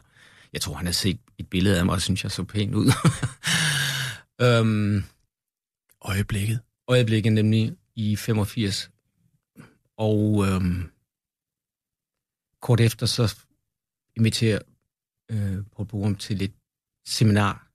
[0.52, 2.86] Jeg tror, han havde set et billede af mig, og synes, jeg så pæn ud.
[4.46, 5.04] øhm,
[6.04, 6.60] Øjeblikket.
[6.88, 8.90] øjeblikket, nemlig i 85.
[9.96, 10.90] Og øhm,
[12.62, 13.36] kort efter så
[14.16, 14.58] inviterer
[15.30, 16.52] øh, Paul Borum til et
[17.06, 17.68] seminar,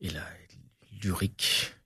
[0.00, 1.42] eller et lyrik,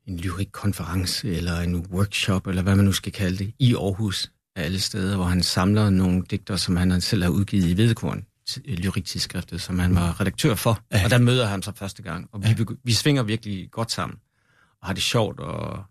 [0.06, 4.64] en lyrikkonference, eller en workshop, eller hvad man nu skal kalde det, i Aarhus af
[4.64, 8.26] alle steder, hvor han samler nogle digter, som han selv har udgivet i Vedekorn,
[8.64, 10.84] lyriktidsskriftet, som han var redaktør for.
[10.92, 11.04] Ja.
[11.04, 14.18] Og der møder han så første gang, og vi, vi svinger virkelig godt sammen
[14.80, 15.84] og har det sjovt, og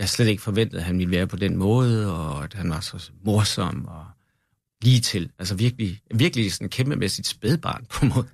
[0.00, 2.80] jeg slet ikke forventet, at han ville være på den måde, og at han var
[2.80, 4.06] så morsom og
[4.82, 5.32] lige til.
[5.38, 8.28] Altså virkelig, virkelig sådan kæmpemæssigt spædbarn på en måde.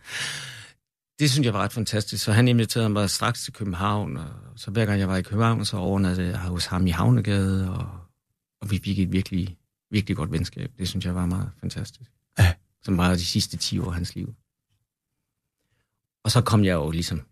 [1.18, 2.24] Det synes jeg var ret fantastisk.
[2.24, 5.64] Så han inviterede mig straks til København, og så hver gang jeg var i København,
[5.64, 7.88] så overnattede jeg hos ham i Havnegade, og,
[8.60, 9.56] og vi fik et virkelig,
[9.90, 10.70] virkelig godt venskab.
[10.78, 12.10] Det synes jeg var meget fantastisk.
[12.38, 12.52] Ja.
[12.82, 14.34] Som var de sidste 10 år af hans liv.
[16.24, 17.22] Og så kom jeg jo ligesom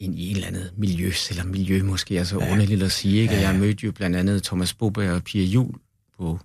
[0.00, 2.44] ind i et eller andet miljø, eller miljø måske er så Ja.
[2.46, 2.52] ja.
[2.52, 3.22] underligt at sige.
[3.22, 3.34] Ikke?
[3.34, 3.40] Ja.
[3.50, 5.74] Jeg mødte jo blandt andet Thomas Boberg og Pia Jul
[6.18, 6.40] på,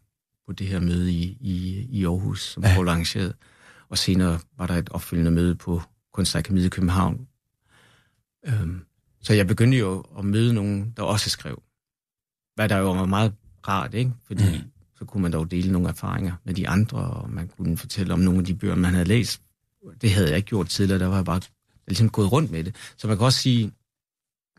[0.48, 2.74] på det her møde i, i, i Aarhus, som Ja.
[2.74, 3.34] Paul arrangerede.
[3.90, 5.82] Og senere var der et opfølgende møde på
[6.14, 7.28] Kunstakademiet i København.
[8.48, 8.82] Øhm,
[9.22, 11.62] så jeg begyndte jo at møde nogen, der også skrev.
[12.56, 13.34] Hvad der jo var meget
[13.68, 14.12] rart, ikke?
[14.28, 14.64] Fordi mm.
[15.00, 18.20] så kunne man dog dele nogle erfaringer med de andre, og man kunne fortælle om
[18.20, 19.42] nogle af de bøger, man havde læst.
[20.02, 21.42] Det havde jeg ikke gjort tidligere, der var jeg bare
[21.88, 22.76] ligesom gået rundt med det.
[22.98, 23.72] Så man kan også sige,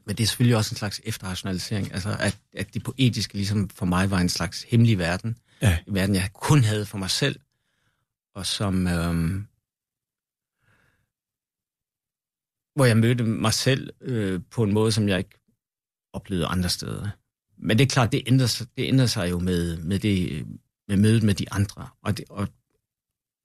[0.06, 3.86] Men det er selvfølgelig også en slags efterrationalisering, altså at, at det poetiske ligesom for
[3.86, 5.38] mig var en slags hemmelig verden.
[5.62, 5.78] Ja.
[5.86, 7.40] En verden, jeg kun havde for mig selv,
[8.34, 8.86] og som...
[8.86, 9.46] Øhm,
[12.74, 15.40] hvor jeg mødte mig selv øh, på en måde, som jeg ikke
[16.12, 17.08] oplevede andre steder.
[17.58, 20.46] Men det er klart, det ændrer sig, det ændrer sig jo med, med, det,
[20.88, 21.88] med mødet med de andre.
[22.02, 22.48] Og det, og,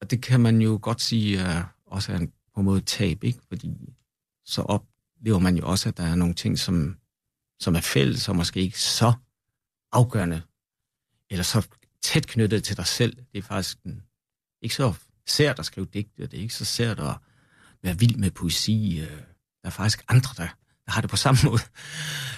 [0.01, 3.23] og det kan man jo godt sige uh, også er en, på en måde tab,
[3.23, 3.39] ikke?
[3.47, 3.93] Fordi
[4.45, 6.97] så oplever man jo også, at der er nogle ting, som,
[7.59, 9.13] som er fælles, og måske ikke så
[9.91, 10.41] afgørende,
[11.29, 11.67] eller så
[12.01, 13.15] tæt knyttet til dig selv.
[13.15, 14.03] Det er faktisk en,
[14.61, 14.93] ikke så
[15.27, 17.15] sært at skrive digte, det er ikke så sært at
[17.83, 18.99] være vild med poesi.
[18.99, 19.17] Øh,
[19.61, 20.47] der er faktisk andre, der,
[20.85, 21.61] der har det på samme måde.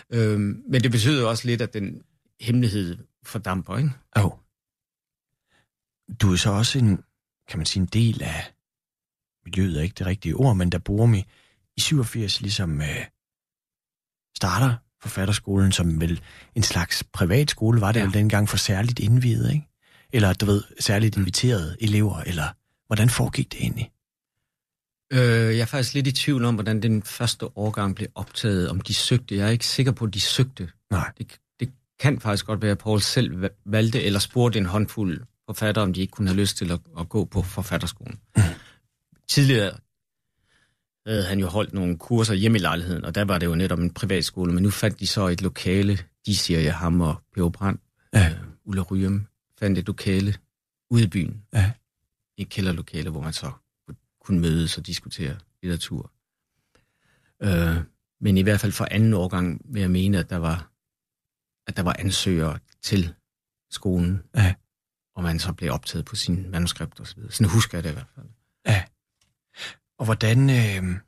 [0.09, 2.03] Øhm, men det betyder jo også lidt, at den
[2.39, 3.91] hemmelighed fordamper, ikke?
[4.17, 4.37] Jo.
[6.21, 7.03] Du er så også en,
[7.47, 8.52] kan man sige, en del af
[9.45, 11.25] miljøet, er ikke det rigtige ord, men der bor mi
[11.77, 13.05] i 87 ligesom øh,
[14.37, 16.21] starter forfatterskolen som vel
[16.55, 18.05] en slags privatskole, var det ja.
[18.05, 19.67] vel dengang for særligt indvidet, ikke?
[20.13, 22.43] Eller du ved, særligt inviterede elever, eller
[22.87, 23.91] hvordan foregik det egentlig?
[25.13, 25.19] Øh,
[25.57, 28.93] jeg er faktisk lidt i tvivl om, hvordan den første årgang blev optaget, om de
[28.93, 29.35] søgte.
[29.35, 30.69] Jeg er ikke sikker på, at de søgte.
[30.91, 31.11] Nej.
[31.17, 35.83] Det, det kan faktisk godt være, at Paul selv valgte eller spurgte en håndfuld forfattere,
[35.83, 38.19] om de ikke kunne have lyst til at, at gå på forfatterskolen.
[38.35, 38.41] Mm.
[39.33, 39.77] Tidligere
[41.07, 43.79] havde han jo holdt nogle kurser hjemme i lejligheden, og der var det jo netop
[43.79, 47.49] en privatskole, men nu fandt de så et lokale, de siger jeg, ham og P.O.
[47.49, 47.81] Brandt,
[48.13, 48.29] ja.
[48.29, 49.27] øh, Ulla Ryum,
[49.59, 50.35] fandt et lokale
[50.89, 51.41] ude i byen.
[51.53, 51.71] Ja.
[52.37, 53.51] Et kælderlokale, hvor man så
[54.21, 56.11] kunne mødes og diskutere litteratur.
[57.43, 57.83] Øh,
[58.21, 60.71] men i hvert fald for anden årgang vil jeg mene, at der var,
[61.67, 63.13] at der var ansøgere til
[63.71, 64.53] skolen, ja.
[65.15, 67.31] og man så blev optaget på sin manuskript og så videre.
[67.31, 68.27] Sådan husker jeg det i hvert fald.
[69.99, 70.99] Og hvordan, øh,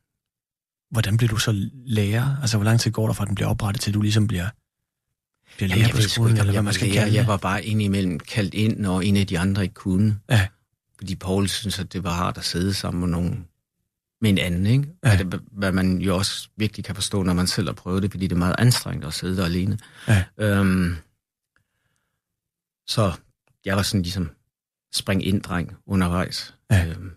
[0.92, 2.38] hvordan blev du så lærer?
[2.42, 4.50] Altså, hvor lang tid går der fra, at den bliver oprettet, til du ligesom bliver,
[5.56, 8.80] bliver lærer på skolen, eller hvad man skal kalde Jeg var bare indimellem kaldt ind,
[8.80, 10.20] når en af de andre ikke kunne.
[10.30, 10.48] Ja.
[10.98, 13.48] Fordi Paul synes, at det var hardt at sidde sammen med nogen
[14.22, 14.96] med en anden, ikke?
[15.06, 15.18] Ja.
[15.18, 18.28] Det, hvad man jo også virkelig kan forstå, når man selv har prøvet det, fordi
[18.28, 19.80] det er meget anstrengende at sidde der alene.
[20.08, 20.24] Ja.
[20.38, 20.96] Øhm,
[22.88, 23.14] så
[23.66, 24.30] jeg var sådan ligesom
[24.94, 26.56] spring ind dreng undervejs.
[26.72, 26.86] Ja.
[26.88, 27.12] Øhm,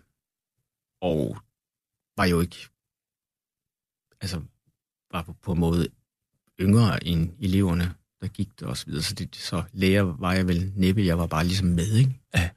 [1.01, 1.37] og
[2.19, 2.69] var jo ikke,
[4.21, 4.41] altså
[5.11, 5.87] var på, på en måde
[6.59, 9.03] yngre end eleverne, der gik det og så videre.
[9.03, 12.21] Så, det, så lærer var jeg vel næppe, jeg var bare ligesom med, ikke?
[12.35, 12.49] Ja.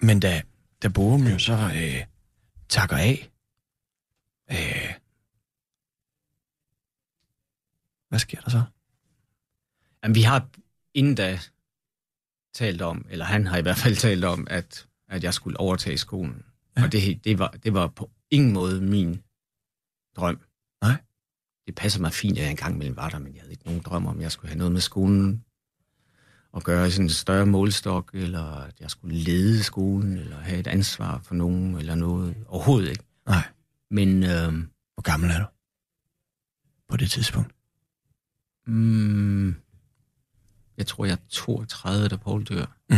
[0.00, 0.42] Men da,
[0.82, 2.06] da Borum jo så øh,
[2.68, 3.30] takker af,
[4.50, 4.94] øh,
[8.08, 8.62] hvad sker der så?
[10.02, 10.48] Jamen, vi har
[10.94, 11.40] inden da
[12.52, 15.98] talt om, eller han har i hvert fald talt om, at, at jeg skulle overtage
[15.98, 16.44] skolen.
[16.76, 16.84] Ja.
[16.84, 19.22] Og det, det, var, det var på ingen måde min
[20.16, 20.40] drøm.
[20.82, 20.96] Nej.
[21.66, 23.80] Det passer mig fint, at jeg engang mellem var der, men jeg havde ikke nogen
[23.80, 25.44] drøm om, at jeg skulle have noget med skolen
[26.56, 30.66] at gøre sådan en større målstok, eller at jeg skulle lede skolen, eller have et
[30.66, 32.36] ansvar for nogen, eller noget.
[32.46, 33.04] Overhovedet ikke.
[33.26, 33.48] Nej.
[33.90, 34.52] Men øh,
[34.94, 35.46] Hvor gammel er du?
[36.88, 37.52] På det tidspunkt?
[38.66, 39.54] mm,
[40.76, 42.66] jeg tror, jeg er 32, da Paul dør.
[42.90, 42.96] Mm.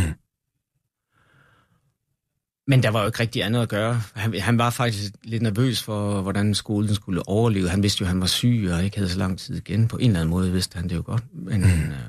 [2.66, 4.02] Men der var jo ikke rigtig andet at gøre.
[4.14, 7.68] Han, han var faktisk lidt nervøs for, hvordan skolen skulle overleve.
[7.68, 9.88] Han vidste jo, at han var syg og ikke havde så lang tid igen.
[9.88, 11.24] På en eller anden måde vidste han det jo godt.
[11.32, 11.66] Men, mm.
[11.66, 12.00] øh,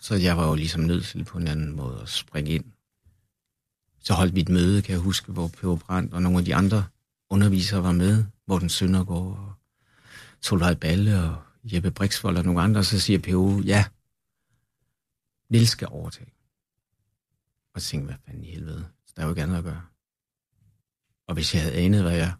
[0.00, 2.64] så jeg var jo ligesom nødt til på en anden måde at springe ind.
[4.02, 5.76] Så holdt vi et møde, kan jeg huske, hvor P.O.
[5.76, 6.84] Brandt og nogle af de andre
[7.30, 8.24] undervisere var med.
[8.48, 9.52] Morten Søndergaard og
[10.40, 12.80] Solvej Balle og Jeppe Brixvold og nogle andre.
[12.80, 13.60] Og så siger P.O.
[13.60, 13.84] ja,
[15.50, 16.33] Niels skal overtage.
[17.74, 18.88] Og så tænkte hvad fanden i helvede?
[19.06, 19.82] Så der er jo ikke andet at gøre.
[21.26, 22.32] Og hvis jeg havde anet, hvad jeg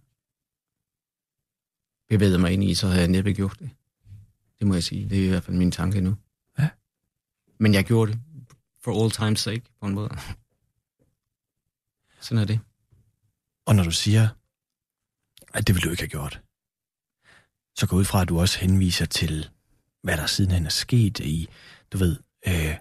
[2.09, 3.71] bevægede mig ind i, så havde jeg næppe gjort det.
[4.59, 5.11] Det må jeg sige.
[5.11, 6.17] Det er i hvert fald min tanke nu.
[6.59, 6.69] Ja.
[7.59, 8.21] Men jeg gjorde det
[8.81, 10.11] for all time's sake, på en måde.
[12.21, 12.61] Sådan er det.
[13.67, 14.29] Og når du siger,
[15.55, 16.43] at det ville du ikke have gjort,
[17.75, 19.51] så går ud fra, at du også henviser til,
[20.03, 21.49] hvad der sidenhen er sket i,
[21.93, 22.17] du ved,
[22.47, 22.77] øh,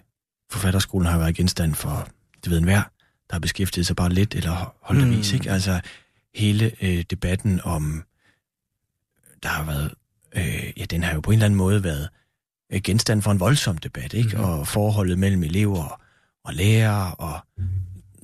[0.50, 2.08] forfatterskolen har været genstand for,
[2.44, 2.82] det ved enhver,
[3.30, 5.12] der har beskæftiget sig bare lidt eller holdt Mm.
[5.12, 5.50] avis, ikke?
[5.50, 5.80] Altså
[6.34, 8.04] hele øh, debatten om,
[9.42, 9.94] der har været,
[10.36, 12.08] øh, ja, den har jo på en eller anden måde været
[12.72, 14.36] øh, genstand for en voldsom debat, ikke?
[14.36, 14.44] Mhm.
[14.44, 16.00] Og forholdet mellem elever
[16.44, 17.40] og lærere, og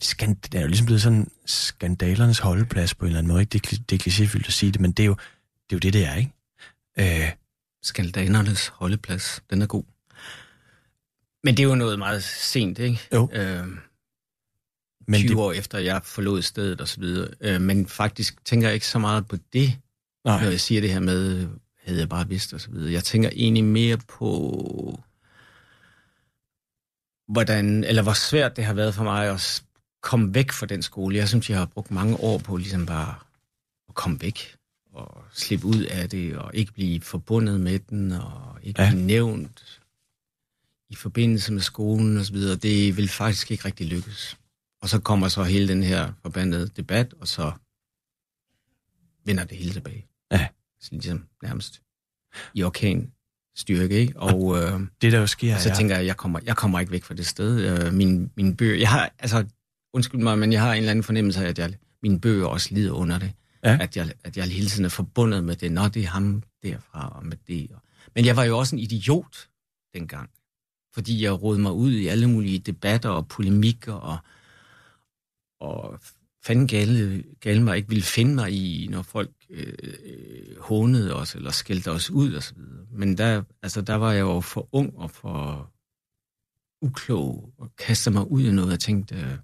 [0.03, 3.53] skand, det er jo ligesom blevet sådan skandalernes holdeplads på en eller anden måde, ikke?
[3.59, 5.16] Det, er det er klichéfyldt at sige det, men det er jo
[5.71, 6.33] det, er, jo det, det er, ikke?
[7.25, 7.33] Øh,
[7.83, 9.85] Skaldanernes holdeplads, den er god.
[11.45, 13.01] Men det er jo noget meget sent, ikke?
[13.14, 13.29] Jo.
[13.33, 13.66] Øh,
[15.11, 17.28] men 20 det, år efter, jeg forlod stedet og så videre.
[17.40, 19.78] Øh, men faktisk tænker jeg ikke så meget på det.
[20.24, 20.42] Nej.
[20.42, 21.48] Når jeg siger det her med,
[21.84, 22.92] havde jeg bare vidst og så videre.
[22.92, 25.00] Jeg tænker egentlig mere på,
[27.28, 29.62] hvordan, eller hvor svært det har været for mig at
[30.02, 31.16] komme væk fra den skole.
[31.16, 33.14] Jeg synes, jeg har brugt mange år på ligesom bare
[33.88, 34.56] at komme væk
[34.92, 38.90] og slippe ud af det, og ikke blive forbundet med den, og ikke ja.
[38.90, 39.80] blive nævnt
[40.88, 42.56] i forbindelse med skolen og så videre.
[42.56, 44.36] Det vil faktisk ikke rigtig lykkes.
[44.83, 47.53] Og så kommer så hele den her forbandede debat, og så
[49.24, 50.07] vender det hele tilbage.
[50.33, 50.49] Ja.
[50.81, 51.83] Så ligesom nærmest
[52.55, 53.12] i orkan
[53.57, 54.20] styrke, ikke?
[54.20, 55.74] Og, øh, det der jo sker, så ja.
[55.74, 57.61] tænker jeg, jeg kommer, jeg kommer ikke væk fra det sted.
[57.61, 59.45] Øh, min, min bøger, jeg har, altså,
[59.93, 62.68] undskyld mig, men jeg har en eller anden fornemmelse af, at jeg, mine bøger også
[62.74, 63.33] lider under det.
[63.64, 63.78] Ja.
[63.81, 65.72] At, jeg, at jeg hele tiden er forbundet med det.
[65.72, 67.70] Nå, det er ham derfra og med det.
[68.14, 69.49] Men jeg var jo også en idiot
[69.95, 70.31] dengang.
[70.95, 74.18] Fordi jeg rådede mig ud i alle mulige debatter og polemikker og,
[75.61, 76.00] og
[76.44, 81.34] fanden gale, gale mig ikke ville finde mig i, når folk øh, øh, hånede os
[81.34, 82.86] eller skældte os ud og så videre.
[82.90, 85.72] Men der, altså, der var jeg jo for ung og for
[86.82, 89.38] uklog og kastede mig ud i noget og tænkte, øh,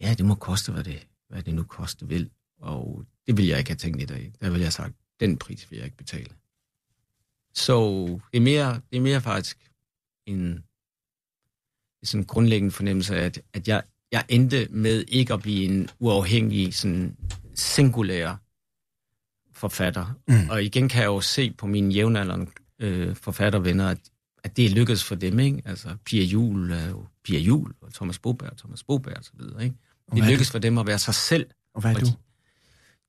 [0.00, 2.30] ja, det må koste, hvad det, hvad det nu koste vil.
[2.58, 4.32] Og det vil jeg ikke have tænkt i dag.
[4.40, 6.30] Der vil jeg have sagt, den pris vil jeg ikke betale.
[7.54, 9.70] Så det er mere, det er mere faktisk
[10.26, 10.64] en
[12.02, 13.82] sådan grundlæggende fornemmelse af, at, at jeg,
[14.14, 17.16] jeg endte med ikke at blive en uafhængig, sådan
[17.54, 18.40] singulær
[19.52, 20.06] forfatter.
[20.28, 20.50] Mm.
[20.50, 22.46] Og igen kan jeg jo se på mine jævnaldrende
[22.78, 23.98] øh, forfattervenner, at,
[24.44, 25.38] at det er lykkedes for dem.
[25.38, 25.62] Ikke?
[25.64, 29.64] Altså, Pia Jul er jo Pia Jul, og Thomas Boberg, Thomas Boberg og så videre.
[29.64, 29.76] Ikke?
[30.14, 31.46] Det lykkedes for dem at være sig selv.
[31.74, 32.06] Og hvad er du?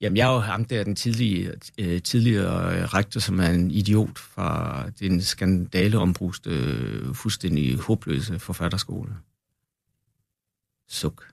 [0.02, 3.72] Jamen, jeg er jo ham der, den tidlige, øh, tidligere øh, rektor, som er en
[3.72, 9.12] idiot fra den skandaleombruste, øh, fuldstændig håbløse forfatterskole.
[10.88, 11.28] Suk.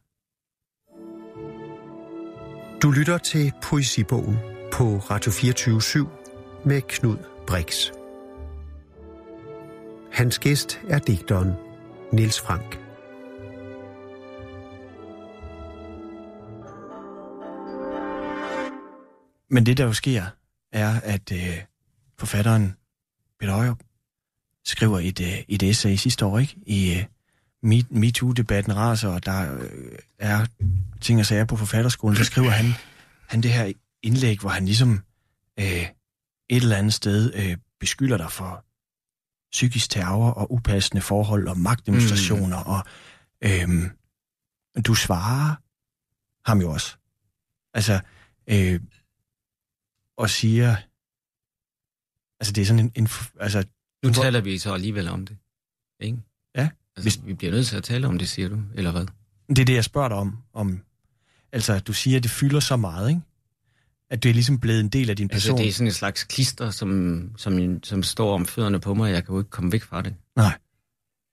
[2.82, 4.36] Du lytter til Poesibogen
[4.72, 5.80] på Radio 24
[6.64, 7.90] med Knud Brix.
[10.12, 11.52] Hans gæst er digteren
[12.12, 12.78] Niels Frank.
[19.50, 20.24] Men det, der jo sker,
[20.72, 21.64] er, at øh,
[22.18, 22.76] forfatteren
[23.40, 23.74] Peter Højer
[24.64, 26.56] skriver et, øh, et essay sidste år, ikke?
[26.66, 27.04] I øh,
[27.90, 30.46] MeToo-debatten raser, og der øh, er
[31.00, 32.72] ting og sager på forfatterskolen, så skriver han,
[33.28, 35.00] han det her indlæg, hvor han ligesom
[35.58, 35.86] øh,
[36.48, 38.64] et eller andet sted øh, beskylder dig for
[39.52, 42.70] psykisk terror og upassende forhold og magtdemonstrationer, mm.
[42.70, 42.84] og
[43.44, 43.90] øh,
[44.82, 45.54] du svarer
[46.50, 46.96] ham jo også.
[47.74, 48.00] Altså,
[48.46, 48.80] øh,
[50.16, 50.76] og siger...
[52.40, 52.92] Altså, det er sådan en...
[52.96, 53.08] en
[53.40, 53.64] altså,
[54.04, 55.36] nu taler vi så alligevel om det,
[56.00, 56.18] ikke?
[56.96, 57.26] Altså, hvis...
[57.26, 59.06] vi bliver nødt til at tale om det, siger du, eller hvad?
[59.48, 60.38] Det er det, jeg spørger dig om.
[60.54, 60.80] om
[61.52, 63.20] altså, du siger, at det fylder så meget, ikke?
[64.10, 65.54] At det er ligesom blevet en del af din altså, person.
[65.54, 69.04] Altså, det er sådan en slags klister, som, som, som står om fødderne på mig,
[69.04, 70.14] og jeg kan jo ikke komme væk fra det.
[70.36, 70.58] Nej.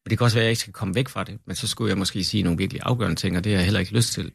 [0.09, 1.89] Det kan også være, at jeg ikke skal komme væk fra det, men så skulle
[1.89, 4.31] jeg måske sige nogle virkelig afgørende ting, og det har jeg heller ikke lyst til.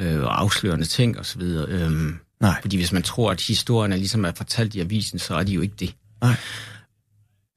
[0.00, 1.68] Øh, og afslørende ting, og så videre.
[1.68, 2.60] Øh, Nej.
[2.60, 5.52] Fordi hvis man tror, at historien er ligesom er fortalt i avisen, så er de
[5.52, 5.94] jo ikke det.
[6.20, 6.36] Nej.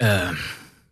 [0.01, 0.37] Øh,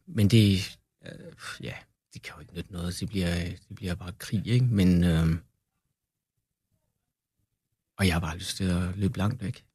[0.07, 1.73] men det, øh, ja,
[2.13, 2.99] det kan jo ikke nytte noget.
[2.99, 3.35] Det bliver,
[3.69, 4.65] det bliver bare krig, ikke?
[4.65, 5.27] Men, øh,
[7.97, 9.65] og jeg har bare lyst til at løbe langt væk.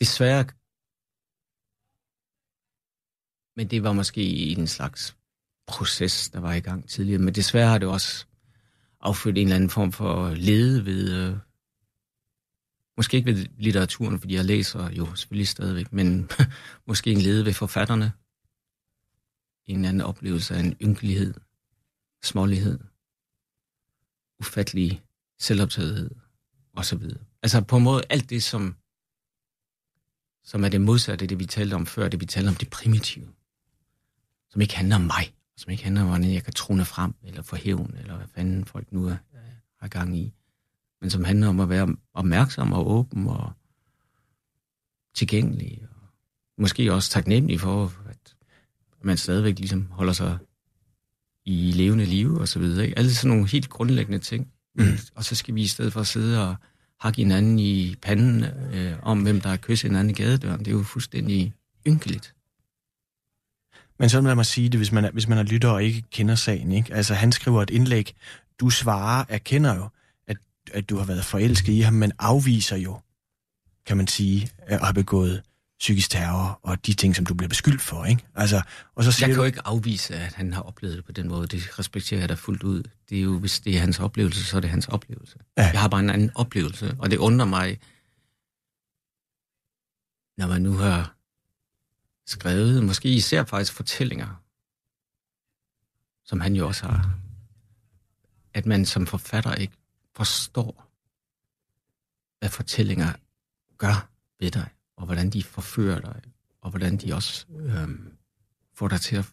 [0.00, 0.44] Desværre,
[3.56, 5.16] men det var måske en slags
[5.66, 7.22] proces, der var i gang tidligere.
[7.22, 8.26] Men desværre har det også
[9.00, 11.38] affødt en eller anden form for lede ved, øh,
[12.96, 16.30] Måske ikke ved litteraturen, fordi jeg læser jo selvfølgelig stadigvæk, men
[16.88, 18.12] måske en lede ved forfatterne.
[19.66, 21.34] En anden oplevelse af en ynkelighed,
[22.22, 22.78] smålighed,
[24.40, 25.02] ufattelig
[25.38, 26.10] selvoptagethed
[26.72, 27.02] osv.
[27.42, 28.76] Altså på en måde alt det, som,
[30.44, 33.28] som er det modsatte, det vi talte om før, det vi talte om det primitive.
[34.50, 37.42] Som ikke handler om mig, som ikke handler om, hvordan jeg kan trone frem, eller
[37.42, 39.16] få hævn, eller hvad fanden folk nu er,
[39.80, 40.34] har gang i
[41.00, 43.52] men som handler om at være opmærksom og åben og
[45.14, 45.88] tilgængelig.
[45.90, 46.08] Og
[46.58, 48.35] måske også taknemmelig for, at
[49.06, 50.38] man stadigvæk ligesom holder sig
[51.44, 52.84] i levende liv og så videre.
[52.84, 52.98] Ikke?
[52.98, 54.48] Alle sådan nogle helt grundlæggende ting.
[54.78, 54.98] Mm.
[55.14, 56.56] Og så skal vi i stedet for at sidde og
[57.00, 60.58] hakke hinanden i panden øh, om, hvem der har kysset hinanden i gadedøren.
[60.58, 61.54] Det er jo fuldstændig
[61.86, 62.34] ynkeligt.
[63.98, 66.02] Men så lad mig sige det, hvis man, er, hvis man er lytter og ikke
[66.10, 66.72] kender sagen.
[66.72, 66.94] Ikke?
[66.94, 68.14] Altså, han skriver et indlæg,
[68.60, 69.88] du svarer, erkender jo,
[70.72, 73.00] at du har været forelsket i ham, men afviser jo,
[73.86, 75.42] kan man sige, at have begået
[75.78, 78.26] psykisk terror og de ting, som du bliver beskyldt for, ikke?
[78.34, 78.62] Altså,
[78.94, 79.42] og så siger jeg kan du...
[79.42, 81.46] jo ikke afvise, at han har oplevet det på den måde.
[81.46, 82.82] Det respekterer jeg da fuldt ud.
[83.08, 85.38] Det er jo, hvis det er hans oplevelse, så er det hans oplevelse.
[85.58, 85.62] Ja.
[85.62, 87.80] Jeg har bare en anden oplevelse, og det undrer mig,
[90.38, 91.16] når man nu har
[92.26, 94.42] skrevet, måske især faktisk fortællinger,
[96.24, 97.18] som han jo også har,
[98.54, 99.74] at man som forfatter ikke
[100.14, 100.86] forstår,
[102.38, 103.12] hvad fortællinger
[103.78, 104.08] gør
[104.40, 106.20] ved dig, og hvordan de forfører dig,
[106.60, 107.88] og hvordan de også øh,
[108.74, 109.26] får dig til at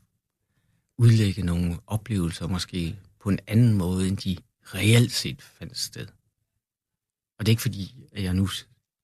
[0.97, 6.07] udlægge nogle oplevelser måske på en anden måde, end de reelt set fandt sted.
[7.39, 8.49] Og det er ikke fordi, at jeg nu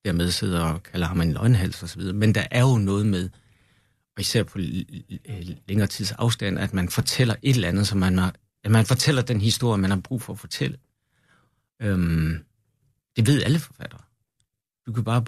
[0.05, 3.05] dermed sidder og kalder ham en løgnhals og så videre, men der er jo noget
[3.05, 3.29] med,
[4.15, 4.57] og især på
[5.67, 9.21] længere tids afstand, at man fortæller et eller andet, som man har, at man fortæller
[9.21, 10.77] den historie, man har brug for at fortælle.
[11.81, 12.45] Øhm,
[13.15, 14.01] det ved alle forfattere.
[14.89, 15.25] Du kan bare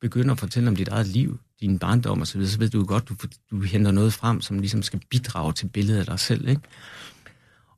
[0.00, 2.84] begynde at fortælle om dit eget liv, din barndom og så videre, så ved du
[2.84, 3.16] godt, du,
[3.50, 6.48] du henter noget frem, som ligesom skal bidrage til billedet af dig selv.
[6.48, 6.62] Ikke?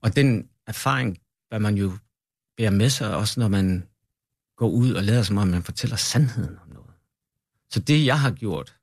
[0.00, 1.18] Og den erfaring,
[1.48, 1.92] hvad man jo
[2.56, 3.88] bærer med sig, også når man
[4.56, 6.94] går ud og lader som om, man fortæller sandheden om noget.
[7.70, 8.76] Så det, jeg har gjort,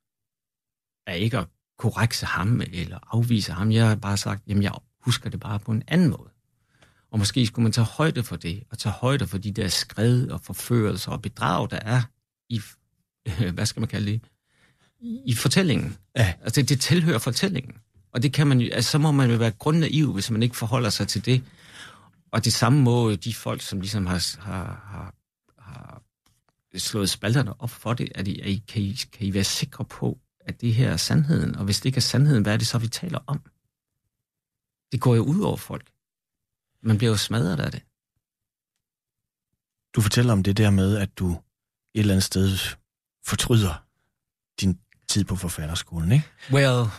[1.07, 3.71] er ikke at korrekse ham eller afvise ham.
[3.71, 6.29] Jeg har bare sagt, jamen jeg husker det bare på en anden måde.
[7.11, 10.27] Og måske skulle man tage højde for det, og tage højde for de der skred
[10.27, 12.01] og forførelser og bedrag, der er
[12.51, 12.61] i,
[13.55, 14.21] hvad skal man kalde det,
[15.25, 15.97] i fortællingen.
[16.15, 16.33] Ja.
[16.41, 17.75] Altså det, tilhører fortællingen.
[18.13, 20.55] Og det kan man jo, altså, så må man jo være grundnaiv, hvis man ikke
[20.55, 21.43] forholder sig til det.
[22.31, 25.13] Og det samme må de folk, som ligesom har, har, har,
[25.57, 26.01] har
[26.77, 29.85] slået spalterne op for det, at I, at I, kan, I, kan I være sikre
[29.85, 31.55] på, at det her er sandheden?
[31.55, 33.41] Og hvis det ikke er sandheden, hvad er det så, vi taler om?
[34.91, 35.91] Det går jo ud over folk.
[36.83, 37.81] Man bliver jo smadret af det.
[39.95, 41.37] Du fortæller om det der med, at du
[41.95, 42.57] et eller andet sted
[43.25, 43.83] fortryder
[44.61, 46.25] din tid på forfatterskolen, ikke?
[46.51, 46.89] Well,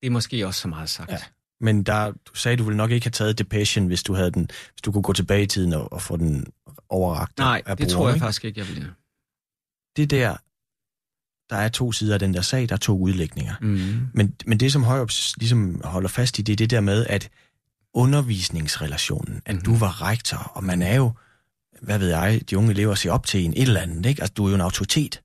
[0.00, 1.10] det er måske også så meget sagt.
[1.10, 1.18] Ja.
[1.60, 4.48] Men der, du sagde, du ville nok ikke have taget Depression, hvis du, havde den,
[4.72, 6.46] hvis du kunne gå tilbage i tiden og, og få den
[6.88, 8.24] overragt Nej, af det tror jeg ikke?
[8.24, 8.92] faktisk ikke, jeg ville.
[9.96, 10.36] Det der,
[11.50, 13.54] der er to sider af den der sag, der er to udlægninger.
[13.60, 14.08] Mm.
[14.14, 17.30] Men, men det, som Højrup ligesom holder fast i, det er det der med, at
[17.94, 19.62] undervisningsrelationen, at mm.
[19.62, 21.12] du var rektor, og man er jo,
[21.82, 24.22] hvad ved jeg, de unge elever ser op til en et eller andet, ikke?
[24.22, 25.22] Altså, du er jo en autoritet.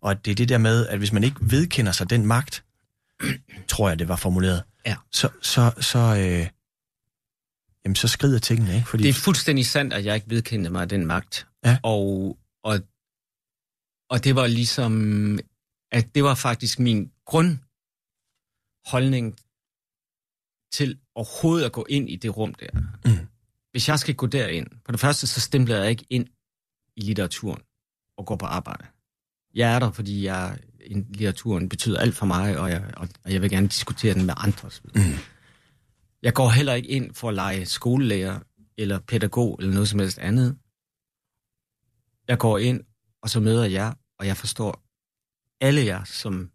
[0.00, 2.64] Og det er det der med, at hvis man ikke vedkender sig den magt,
[3.68, 4.96] tror jeg, det var formuleret, ja.
[5.12, 6.48] så, så, så, øh,
[7.84, 8.88] jamen, så skrider tingene, ikke?
[8.88, 9.02] Fordi...
[9.02, 11.46] Det er fuldstændig sandt, at jeg ikke vedkendte mig den magt.
[11.64, 11.78] Ja.
[11.82, 12.80] Og, og,
[14.10, 15.38] og det var ligesom,
[15.92, 19.36] at det var faktisk min grundholdning
[20.72, 22.70] til overhovedet at gå ind i det rum der.
[23.04, 23.26] Mm.
[23.72, 26.26] Hvis jeg skal gå derind, på det første, så stempler jeg ikke ind
[26.96, 27.62] i litteraturen
[28.18, 28.86] og går på arbejde.
[29.54, 30.58] Jeg er der, fordi jeg,
[30.90, 34.34] litteraturen betyder alt for mig, og jeg, og, og jeg vil gerne diskutere den med
[34.36, 34.70] andre.
[34.94, 35.00] Mm.
[36.22, 38.40] Jeg går heller ikke ind for at lege skolelærer
[38.76, 40.58] eller pædagog eller noget som helst andet.
[42.28, 42.80] Jeg går ind,
[43.22, 44.82] og så møder jeg, og jeg forstår
[45.60, 46.50] alle jer som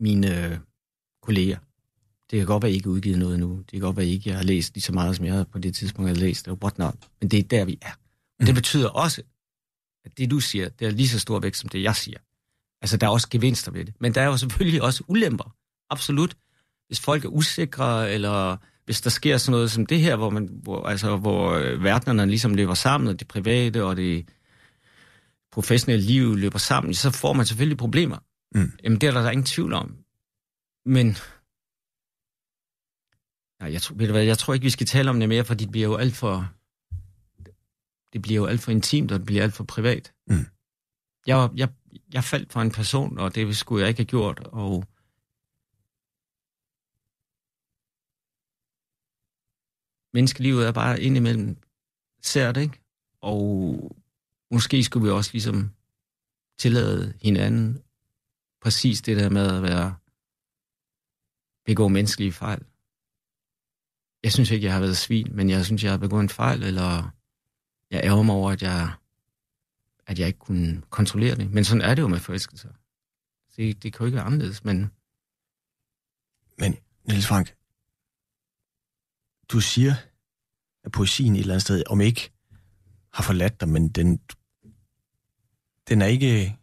[0.00, 0.58] mine øh,
[1.22, 1.58] kolleger.
[2.30, 3.56] Det kan godt være, at I ikke har udgivet noget nu.
[3.56, 5.58] Det kan godt være, at I ikke har læst lige så meget, som jeg på
[5.58, 6.48] det tidspunkt, jeg havde læst.
[6.48, 6.94] Og not.
[7.20, 7.92] Men det er der, vi er.
[8.40, 8.54] Og det mm.
[8.54, 9.22] betyder også,
[10.04, 12.18] at det, du siger, det er lige så stor vægt, som det, jeg siger.
[12.82, 13.94] Altså, der er også gevinster ved det.
[14.00, 15.54] Men der er jo selvfølgelig også ulemper.
[15.90, 16.36] Absolut.
[16.86, 20.50] Hvis folk er usikre, eller hvis der sker sådan noget som det her, hvor, man,
[20.62, 24.28] hvor, altså, hvor øh, verdenerne ligesom løber sammen, og det private og det
[25.52, 28.18] professionelle liv løber sammen, så får man selvfølgelig problemer.
[28.54, 28.72] Mm.
[28.84, 29.96] Jamen, det er der, der er ingen tvivl om.
[30.86, 31.16] Men
[33.60, 35.54] Nej, jeg, ved du hvad, jeg tror ikke, vi skal tale om det mere, for
[35.54, 36.54] det bliver jo alt for,
[38.12, 40.12] det bliver jo alt for intimt, og det bliver alt for privat.
[40.26, 40.46] Mm.
[41.26, 41.68] Jeg, jeg,
[42.12, 44.84] jeg faldt for en person, og det skulle jeg ikke have gjort, og
[50.14, 51.56] menneskelivet er bare indimellem
[52.22, 52.80] sært, ikke?
[53.20, 53.96] Og
[54.50, 55.70] måske skulle vi også ligesom
[56.58, 57.82] tillade hinanden
[58.62, 59.96] præcis det der med at være
[61.64, 62.64] begå menneskelige fejl
[64.22, 66.62] jeg synes ikke, jeg har været svin, men jeg synes, jeg har begået en fejl,
[66.62, 67.10] eller
[67.90, 68.92] jeg ærger mig over, at jeg,
[70.06, 71.50] at jeg ikke kunne kontrollere det.
[71.50, 72.68] Men sådan er det jo med forelskelser.
[73.56, 74.90] Det, det kan jo ikke være anderledes, men...
[76.58, 77.54] Men, Niels Frank,
[79.48, 79.94] du siger,
[80.84, 82.30] at poesien et eller andet sted, om ikke
[83.12, 84.20] har forladt dig, men den,
[85.88, 86.58] den er ikke...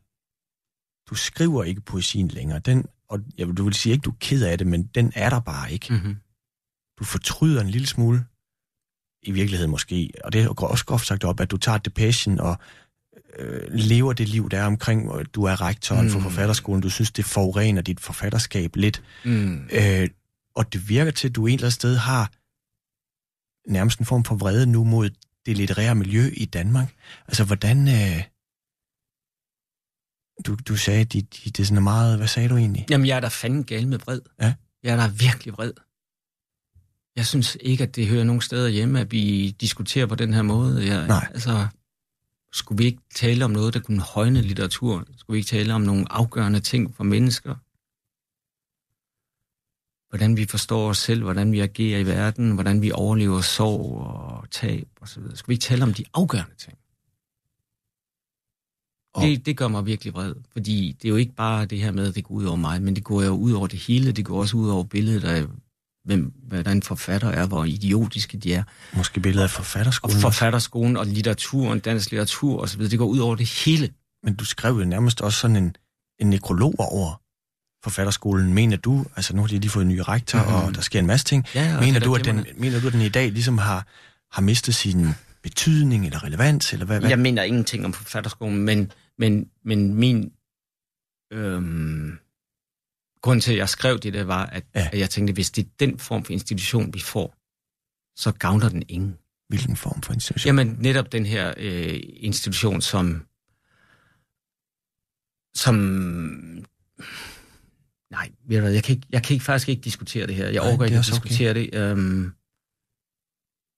[1.09, 2.59] Du skriver ikke poesien længere.
[2.59, 5.29] Den, og jeg, du vil sige ikke, du er ked af det, men den er
[5.29, 5.93] der bare ikke.
[5.93, 6.15] Mm-hmm
[6.99, 8.25] du fortryder en lille smule,
[9.23, 12.57] i virkeligheden måske, og det er også godt sagt op, at du tager depression og
[13.39, 16.11] øh, lever det liv, der er omkring, og du er rektoren mm.
[16.11, 19.69] for forfatterskolen, du synes, det forurener dit forfatterskab lidt, mm.
[19.71, 20.09] øh,
[20.55, 22.31] og det virker til, at du en eller anden sted har
[23.71, 25.09] nærmest en form for vrede nu mod
[25.45, 26.93] det litterære miljø i Danmark.
[27.27, 27.87] Altså, hvordan...
[27.87, 28.23] Øh,
[30.45, 32.17] du, du sagde, at de, de, det er sådan meget...
[32.17, 32.85] Hvad sagde du egentlig?
[32.89, 34.21] Jamen, jeg er da fanden gal med vred.
[34.41, 34.53] Ja.
[34.83, 35.73] Jeg er da virkelig vred.
[37.15, 40.41] Jeg synes ikke, at det hører nogen steder hjemme, at vi diskuterer på den her
[40.41, 40.85] måde.
[40.85, 41.27] Jeg, Nej.
[41.33, 41.67] Altså,
[42.51, 45.05] skulle vi ikke tale om noget, der kunne højne litteraturen?
[45.17, 47.55] Skulle vi ikke tale om nogle afgørende ting for mennesker?
[50.09, 54.49] Hvordan vi forstår os selv, hvordan vi agerer i verden, hvordan vi overlever sorg og
[54.51, 55.21] tab osv.
[55.35, 56.77] Skulle vi ikke tale om de afgørende ting?
[59.13, 61.91] Og- Det, det gør mig virkelig vred, fordi det er jo ikke bare det her
[61.91, 64.11] med, at det går ud over mig, men det går jo ud over det hele.
[64.11, 65.45] Det går også ud over billedet af,
[66.05, 68.63] hvem, hvordan forfatter er, hvor idiotiske de er.
[68.93, 70.19] Måske billedet af Og forfatterskolen.
[70.21, 73.89] forfatterskolen og litteraturen, dansk litteratur osv., det går ud over det hele.
[74.23, 75.75] Men du skrev jo nærmest også sådan en,
[76.19, 77.21] en nekrolog over
[77.83, 78.53] forfatterskolen.
[78.53, 80.47] Mener du, altså nu har de lige fået en ny rektor, Mhm.
[80.47, 80.65] mm-hmm.
[80.65, 81.45] og der sker en masse ting.
[81.55, 83.87] Ja, mener, er du, at den, mener du, at den i dag ligesom har,
[84.31, 85.07] har mistet sin
[85.43, 86.73] betydning eller relevans?
[86.73, 87.09] Eller hvad, hvad?
[87.09, 90.31] Jeg mener ingenting om forfatterskolen, men, men, men min...
[91.33, 92.11] Øhm,
[93.25, 94.89] grund til, at jeg skrev det, der var, at, Ja.
[94.93, 97.35] at jeg tænkte, hvis det er den form for institution, vi får,
[98.15, 99.17] så gavner den ingen.
[99.49, 100.47] Hvilken form for institution?
[100.49, 103.25] Jamen netop den her øh, institution, som...
[105.55, 105.75] Som...
[108.11, 110.49] Nej, ved du hvad, jeg kan, ikke, jeg kan ikke, faktisk ikke diskutere det her.
[110.49, 111.29] Jeg overgår det ikke at også okay.
[111.29, 111.75] diskutere det.
[111.75, 112.33] Øhm,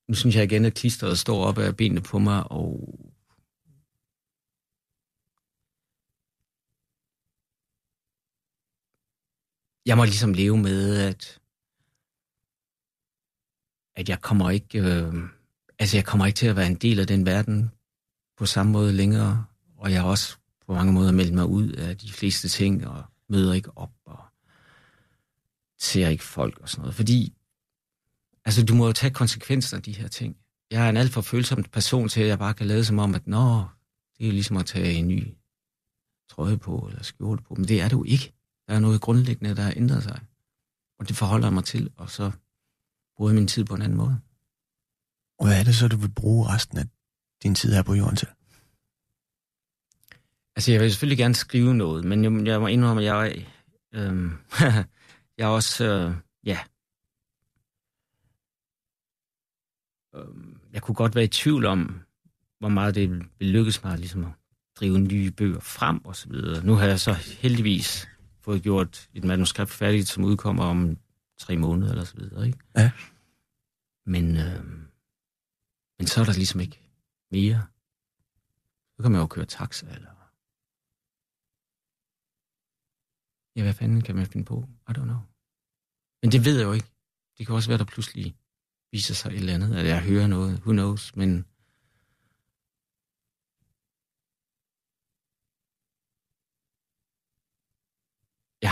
[0.08, 2.98] nu synes jeg igen, at klisteret står op af benene på mig, og
[9.88, 11.40] jeg må ligesom leve med, at
[13.96, 15.14] at jeg kommer ikke, øh,
[15.78, 17.70] altså jeg kommer ikke til at være en del af den verden
[18.36, 19.44] på samme måde længere,
[19.76, 20.36] og jeg har også
[20.66, 24.18] på mange måder meldt mig ud af de fleste ting, og møder ikke op, og
[25.78, 27.34] ser ikke folk og sådan noget, fordi
[28.44, 30.36] altså du må jo tage konsekvensen af de her ting.
[30.70, 33.14] Jeg er en alt for følsom person til, at jeg bare kan lade som om,
[33.14, 33.64] at nå,
[34.18, 35.34] det er ligesom at tage en ny
[36.30, 38.37] trøje på, eller skjorte på, men det er det jo ikke.
[38.68, 40.20] Der er noget grundlæggende, der har ændret sig.
[40.98, 42.30] Og det forholder jeg mig til, og så
[43.16, 44.20] bruger jeg min tid på en anden måde.
[45.38, 46.84] Og hvad er det så, du vil bruge resten af
[47.42, 48.28] din tid her på jorden til?
[50.56, 53.46] Altså, jeg vil selvfølgelig gerne skrive noget, men jeg, jeg må indrømme, at jeg,
[53.94, 54.30] øh,
[55.38, 56.14] jeg er også, øh,
[56.44, 56.58] ja.
[60.14, 62.00] Øh, jeg kunne godt være i tvivl om,
[62.58, 64.32] hvor meget det vil lykkes mig ligesom at
[64.76, 66.64] drive nye bøger frem og så videre.
[66.64, 68.08] Nu har jeg så heldigvis
[68.48, 70.98] fået gjort et manuskript færdigt, som udkommer om
[71.38, 72.58] tre måneder eller så videre, ikke?
[72.76, 72.90] Ja.
[74.06, 74.64] Men, øh,
[75.98, 76.78] men så er der ligesom ikke
[77.30, 77.66] mere.
[78.96, 80.10] Så kan man jo køre taxa, eller
[83.56, 84.64] Ja, hvad fanden kan man finde på?
[84.88, 85.20] I don't know.
[86.22, 86.90] Men det ved jeg jo ikke.
[87.38, 88.36] Det kan også være, der pludselig
[88.92, 90.60] viser sig et eller andet, at jeg hører noget.
[90.60, 91.16] Who knows?
[91.16, 91.46] Men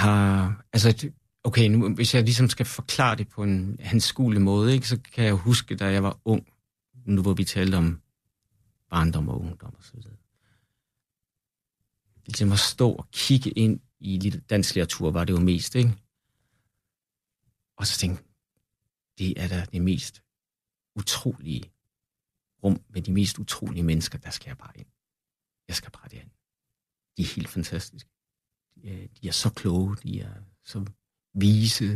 [0.06, 0.64] har...
[0.72, 1.10] Altså,
[1.44, 5.24] okay, nu, hvis jeg ligesom skal forklare det på en anskuelig måde, ikke, så kan
[5.24, 6.46] jeg huske, da jeg var ung,
[7.04, 8.00] nu hvor vi talte om
[8.90, 10.16] barndom og ungdom og så videre.
[12.26, 15.92] Ligesom at stå og kigge ind i lidt dansk litteratur, var det jo mest, ikke?
[17.76, 18.24] Og så tænkte
[19.18, 20.22] det er da det mest
[20.96, 21.72] utrolige
[22.64, 24.86] rum med de mest utrolige mennesker, der skal jeg bare ind.
[25.68, 26.30] Jeg skal bare derind.
[27.16, 28.10] De er helt fantastiske.
[28.82, 30.78] De er, de er så kloge, de er så
[31.34, 31.88] vise,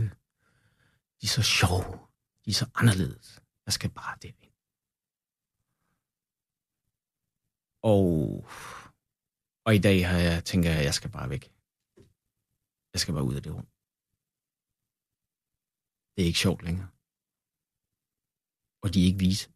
[1.18, 2.09] de er så sjove,
[2.45, 3.43] de er så anderledes.
[3.66, 4.53] Jeg skal bare derind.
[7.83, 8.05] Og,
[9.66, 11.45] og i dag har jeg, tænker jeg, at jeg skal bare væk.
[12.93, 13.68] Jeg skal bare ud af det rum.
[16.14, 16.91] Det er ikke sjovt længere.
[18.83, 19.47] Og de er ikke vise.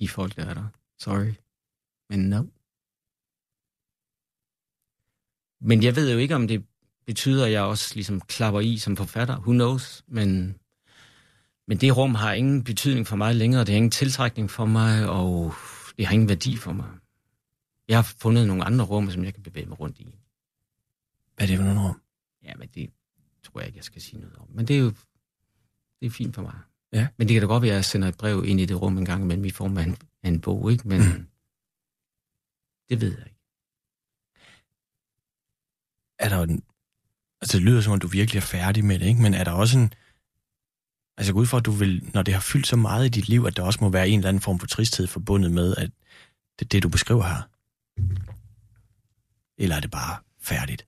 [0.00, 0.68] De folk, der er der.
[1.04, 1.32] Sorry.
[2.10, 2.57] Men no.
[5.60, 6.64] Men jeg ved jo ikke, om det
[7.06, 9.38] betyder, at jeg også ligesom klapper i som forfatter.
[9.38, 10.04] Who knows?
[10.08, 10.58] Men,
[11.68, 13.60] men det rum har ingen betydning for mig længere.
[13.60, 15.54] Det har ingen tiltrækning for mig, og
[15.96, 16.88] det har ingen værdi for mig.
[17.88, 20.04] Jeg har fundet nogle andre rum, som jeg kan bevæge mig rundt i.
[21.36, 22.00] Hvad er det for nogle rum?
[22.44, 22.90] Ja, men det
[23.44, 24.46] tror jeg ikke, jeg skal sige noget om.
[24.50, 24.92] Men det er jo
[26.00, 26.54] det er fint for mig.
[26.92, 27.08] Ja.
[27.16, 28.98] Men det kan da godt være, at jeg sender et brev ind i det rum
[28.98, 30.88] en gang imellem i form af en, af en bog, ikke?
[30.88, 31.26] Men mm.
[32.88, 33.37] det ved jeg ikke.
[36.18, 36.62] Er der en...
[37.40, 39.22] Altså, det lyder som om, du virkelig er færdig med det, ikke?
[39.22, 39.92] Men er der også en...
[41.16, 43.08] Altså, jeg går ud fra, at du vil, når det har fyldt så meget i
[43.08, 45.76] dit liv, at der også må være en eller anden form for tristhed forbundet med,
[45.76, 45.90] at
[46.58, 47.42] det det, du beskriver her.
[49.58, 50.86] Eller er det bare færdigt?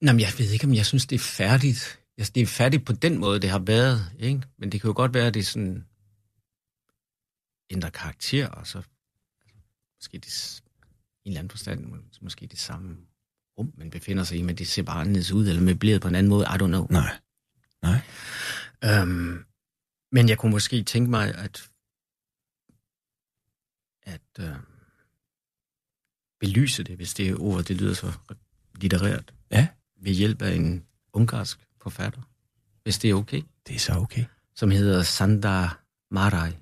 [0.00, 2.00] Nå, men jeg ved ikke, om jeg synes, det er færdigt.
[2.18, 4.42] Altså, det er færdigt på den måde, det har været, ikke?
[4.58, 5.86] Men det kan jo godt være, at det sådan
[7.70, 8.90] ændrer karakter, og så altså,
[9.98, 10.62] måske det,
[11.24, 12.96] en eller anden forstand måske det samme
[13.58, 16.14] rum, man befinder sig i, men det ser bare anderledes ud, eller møbleret på en
[16.14, 16.86] anden måde, I don't know.
[16.90, 17.18] Nej.
[17.82, 18.00] Nej.
[18.84, 19.44] Øhm,
[20.12, 21.70] men jeg kunne måske tænke mig, at,
[24.02, 24.56] at øh,
[26.40, 28.12] belyse det, hvis det er ord, det lyder så
[28.74, 29.68] litterært, Ja,
[30.00, 32.20] ved hjælp af en ungarsk forfatter,
[32.82, 34.24] hvis det er okay, det er så okay.
[34.54, 36.52] som hedder Sandar Marai.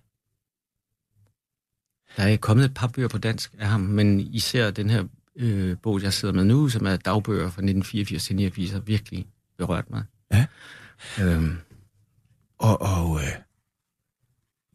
[2.17, 5.05] Der er kommet et par bøger på dansk af ham, men især den her
[5.37, 9.27] øh, bog, jeg sidder med nu, som er dagbøger fra 1984 til 89, har virkelig
[9.59, 10.05] berørt mig.
[10.33, 10.47] Ja.
[11.21, 11.59] Øhm,
[12.59, 13.29] Og, og øh,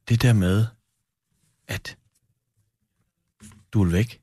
[0.10, 0.66] det der med,
[1.68, 1.98] at
[3.72, 4.22] du er væk,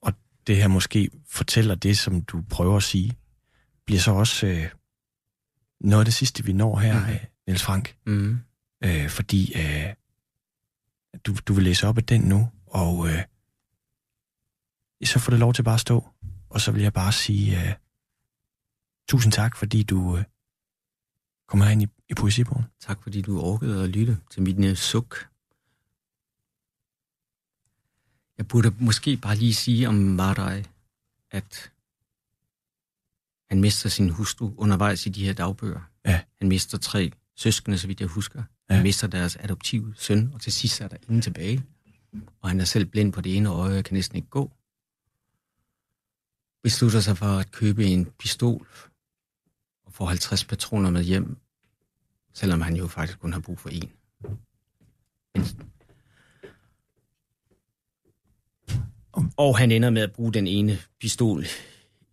[0.00, 0.12] og
[0.46, 3.16] det her måske fortæller det, som du prøver at sige,
[3.86, 4.68] bliver så også øh,
[5.80, 7.16] noget af det sidste, vi når her, mm.
[7.46, 7.96] Niels Frank.
[8.06, 8.38] mm,
[8.84, 9.94] Øh, fordi øh,
[11.26, 13.22] du, du vil læse op af den nu, og øh,
[15.06, 16.08] så får det lov til bare at stå.
[16.50, 17.74] Og så vil jeg bare sige øh,
[19.08, 20.24] tusind tak, fordi du øh,
[21.48, 22.64] kommer herind i, i poesibogen.
[22.80, 25.28] Tak fordi du orkede at lytte til mit øh, suk.
[28.38, 30.64] Jeg burde måske bare lige sige om Marai,
[31.30, 31.72] at
[33.48, 35.80] han mister sin hustru undervejs i de her dagbøger.
[36.04, 36.20] Ja.
[36.38, 38.42] Han mister tre søskende, så vidt jeg husker.
[38.70, 38.74] Ja.
[38.74, 41.62] Han mister deres adoptive søn, og til sidst er der ingen tilbage.
[42.40, 44.52] Og han er selv blind på det ene øje og kan næsten ikke gå.
[46.62, 48.66] Beslutter sig for at købe en pistol
[49.86, 51.36] og får 50 patroner med hjem,
[52.34, 53.90] selvom han jo faktisk kun har brug for en.
[59.36, 61.44] Og han ender med at bruge den ene pistol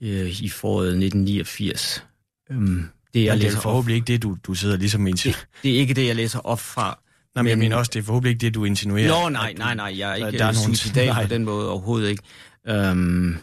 [0.01, 2.03] øh, i foråret 1989.
[2.51, 5.13] Øhm, det, jeg Men det er op, forhåbentlig ikke det, du, du sidder ligesom med
[5.13, 6.99] det, det er ikke det, jeg læser op fra.
[7.35, 9.23] Nej, men jeg men- mener også, det er forhåbentlig ikke det, du insinuerer.
[9.23, 12.09] Nå, nej, nej, nej, jeg er ikke der er nogle- suicidal på den måde overhovedet
[12.09, 12.23] ikke.
[12.67, 13.37] Øhm,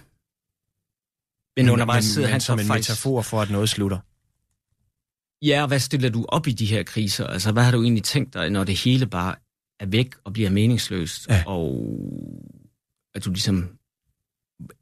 [1.57, 2.91] men undervejs sidder han som så en faktisk...
[2.91, 3.99] metafor for, at noget slutter.
[5.43, 7.27] Ja, og hvad stiller du op i de her kriser?
[7.27, 9.35] Altså, hvad har du egentlig tænkt dig, når det hele bare
[9.81, 11.29] er væk og bliver meningsløst?
[11.29, 11.43] Ja.
[11.47, 11.99] Og
[13.15, 13.69] at du ligesom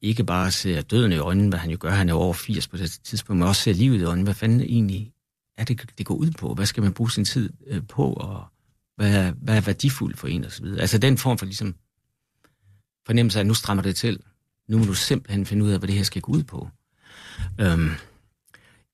[0.02, 2.76] ikke bare ser døden i øjnene, hvad han jo gør, han er over 80 på
[2.76, 4.24] det tidspunkt, men også ser livet i øjnene.
[4.24, 5.12] Hvad fanden egentlig
[5.58, 6.54] er det, det går ud på?
[6.54, 8.12] Hvad skal man bruge sin tid øh, på?
[8.12, 8.44] Og
[8.96, 10.80] hvad, er- hvad er værdifuldt for en og så videre?
[10.80, 11.74] Altså den form for ligesom
[13.06, 14.20] fornemmelse af, at nu strammer det til.
[14.68, 16.68] Nu må du simpelthen finde ud af, hvad det her skal gå ud på.
[17.60, 17.90] Øhm,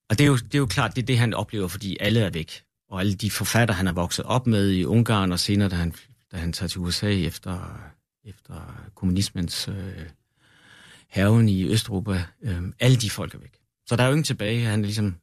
[0.09, 2.19] og det er, jo, det er jo klart, det er det, han oplever, fordi alle
[2.19, 2.63] er væk.
[2.89, 5.93] Og alle de forfatter, han har vokset op med i Ungarn, og senere, da han,
[6.31, 7.81] da han tager til USA efter,
[8.23, 10.05] efter kommunismens øh,
[11.07, 13.59] haven i Østeuropa, øh, alle de folk er væk.
[13.85, 14.65] Så der er jo ingen tilbage.
[14.65, 15.15] Han er ligesom,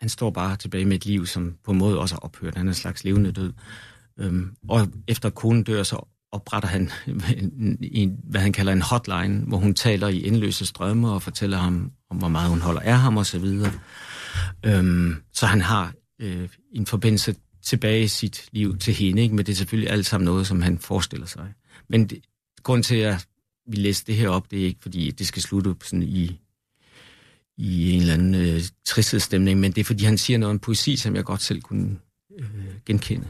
[0.00, 2.54] han står bare tilbage med et liv, som på en måde også er ophørt.
[2.54, 3.52] Han er en slags levende død.
[4.16, 6.90] Øhm, og efter konen dør, så opretter han
[7.36, 11.58] en, en, hvad han kalder en hotline, hvor hun taler i indløse strømme og fortæller
[11.58, 13.72] ham, om hvor meget hun holder af ham og så videre.
[14.66, 19.34] Øhm, så han har øh, en forbindelse tilbage i sit liv til hende, ikke?
[19.34, 21.52] men det er selvfølgelig alt sammen noget, som han forestiller sig.
[21.88, 22.20] Men det,
[22.62, 23.26] grund til, at
[23.70, 26.40] vi læser det her op, det er ikke, fordi det skal slutte sådan i,
[27.56, 30.96] i en eller anden øh, tristedsstemning, men det er, fordi han siger noget om poesi,
[30.96, 31.98] som jeg godt selv kunne
[32.38, 32.46] øh,
[32.86, 33.26] genkende.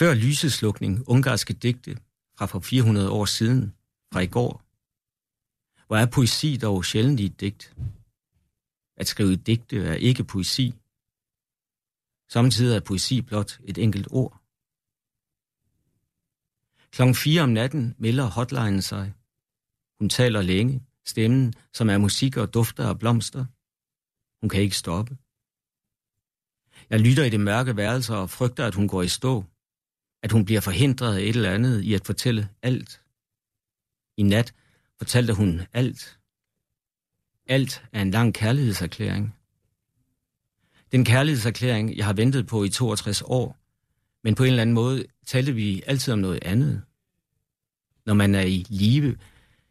[0.00, 1.92] Før lyseslukning, ungarske digte
[2.36, 3.74] fra for 400 år siden,
[4.12, 4.52] fra i går.
[5.86, 7.74] Hvor er poesi dog sjældent i et digt?
[8.96, 10.66] At skrive et digte er ikke poesi.
[12.34, 14.32] Samtidig er poesi blot et enkelt ord.
[16.94, 19.14] Klokken 4 om natten melder hotlinen sig.
[19.98, 23.44] Hun taler længe, stemmen, som er musik og dufter af blomster.
[24.40, 25.12] Hun kan ikke stoppe.
[26.90, 29.44] Jeg lytter i det mørke værelse og frygter, at hun går i stå.
[30.22, 33.00] At hun bliver forhindret af et eller andet i at fortælle alt.
[34.16, 34.54] I nat
[34.98, 36.18] fortalte hun alt.
[37.46, 39.36] Alt er en lang kærlighedserklæring.
[40.92, 43.56] Den kærlighedserklæring, jeg har ventet på i 62 år,
[44.24, 46.82] men på en eller anden måde talte vi altid om noget andet.
[48.06, 49.16] Når man er i live,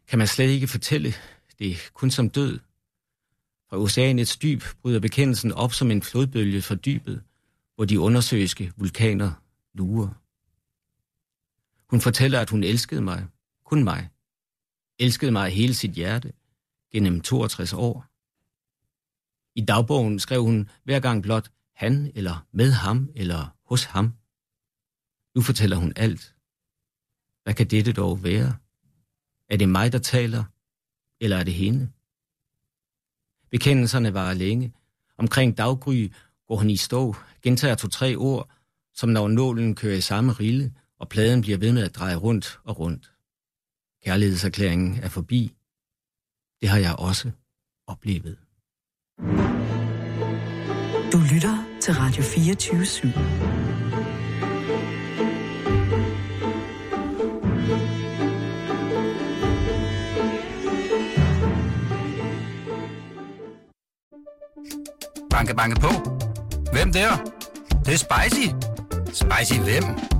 [0.08, 1.14] kan man slet ikke fortælle
[1.58, 2.58] det kun som død.
[3.70, 7.22] Fra oceanets dyb bryder bekendelsen op som en flodbølge fra dybet,
[7.74, 9.32] hvor de undersøiske vulkaner
[9.74, 10.08] lurer.
[11.90, 13.26] Hun fortæller, at hun elskede mig,
[13.64, 14.08] kun mig.
[14.98, 16.32] Elskede mig af hele sit hjerte,
[16.92, 18.06] gennem 62 år.
[19.54, 24.14] I dagbogen skrev hun hver gang blot han eller med ham eller hos ham.
[25.34, 26.34] Nu fortæller hun alt.
[27.42, 28.56] Hvad kan dette dog være?
[29.48, 30.44] Er det mig, der taler,
[31.20, 31.90] eller er det hende?
[33.50, 34.74] Bekendelserne var længe.
[35.18, 36.12] Omkring daggry
[36.46, 38.50] går hun i stå, gentager to-tre ord,
[38.94, 42.60] som når nålen kører i samme rille, og pladen bliver ved med at dreje rundt
[42.64, 43.12] og rundt.
[44.04, 45.52] Kærlighedserklæringen er forbi.
[46.60, 47.30] Det har jeg også
[47.86, 48.38] oplevet.
[51.12, 53.06] Du lytter til Radio 24 /7.
[65.30, 65.88] Banke, banke på.
[66.72, 67.16] Hvem der?
[67.68, 68.46] Det, det er spicy.
[69.12, 70.19] Spicy hvem?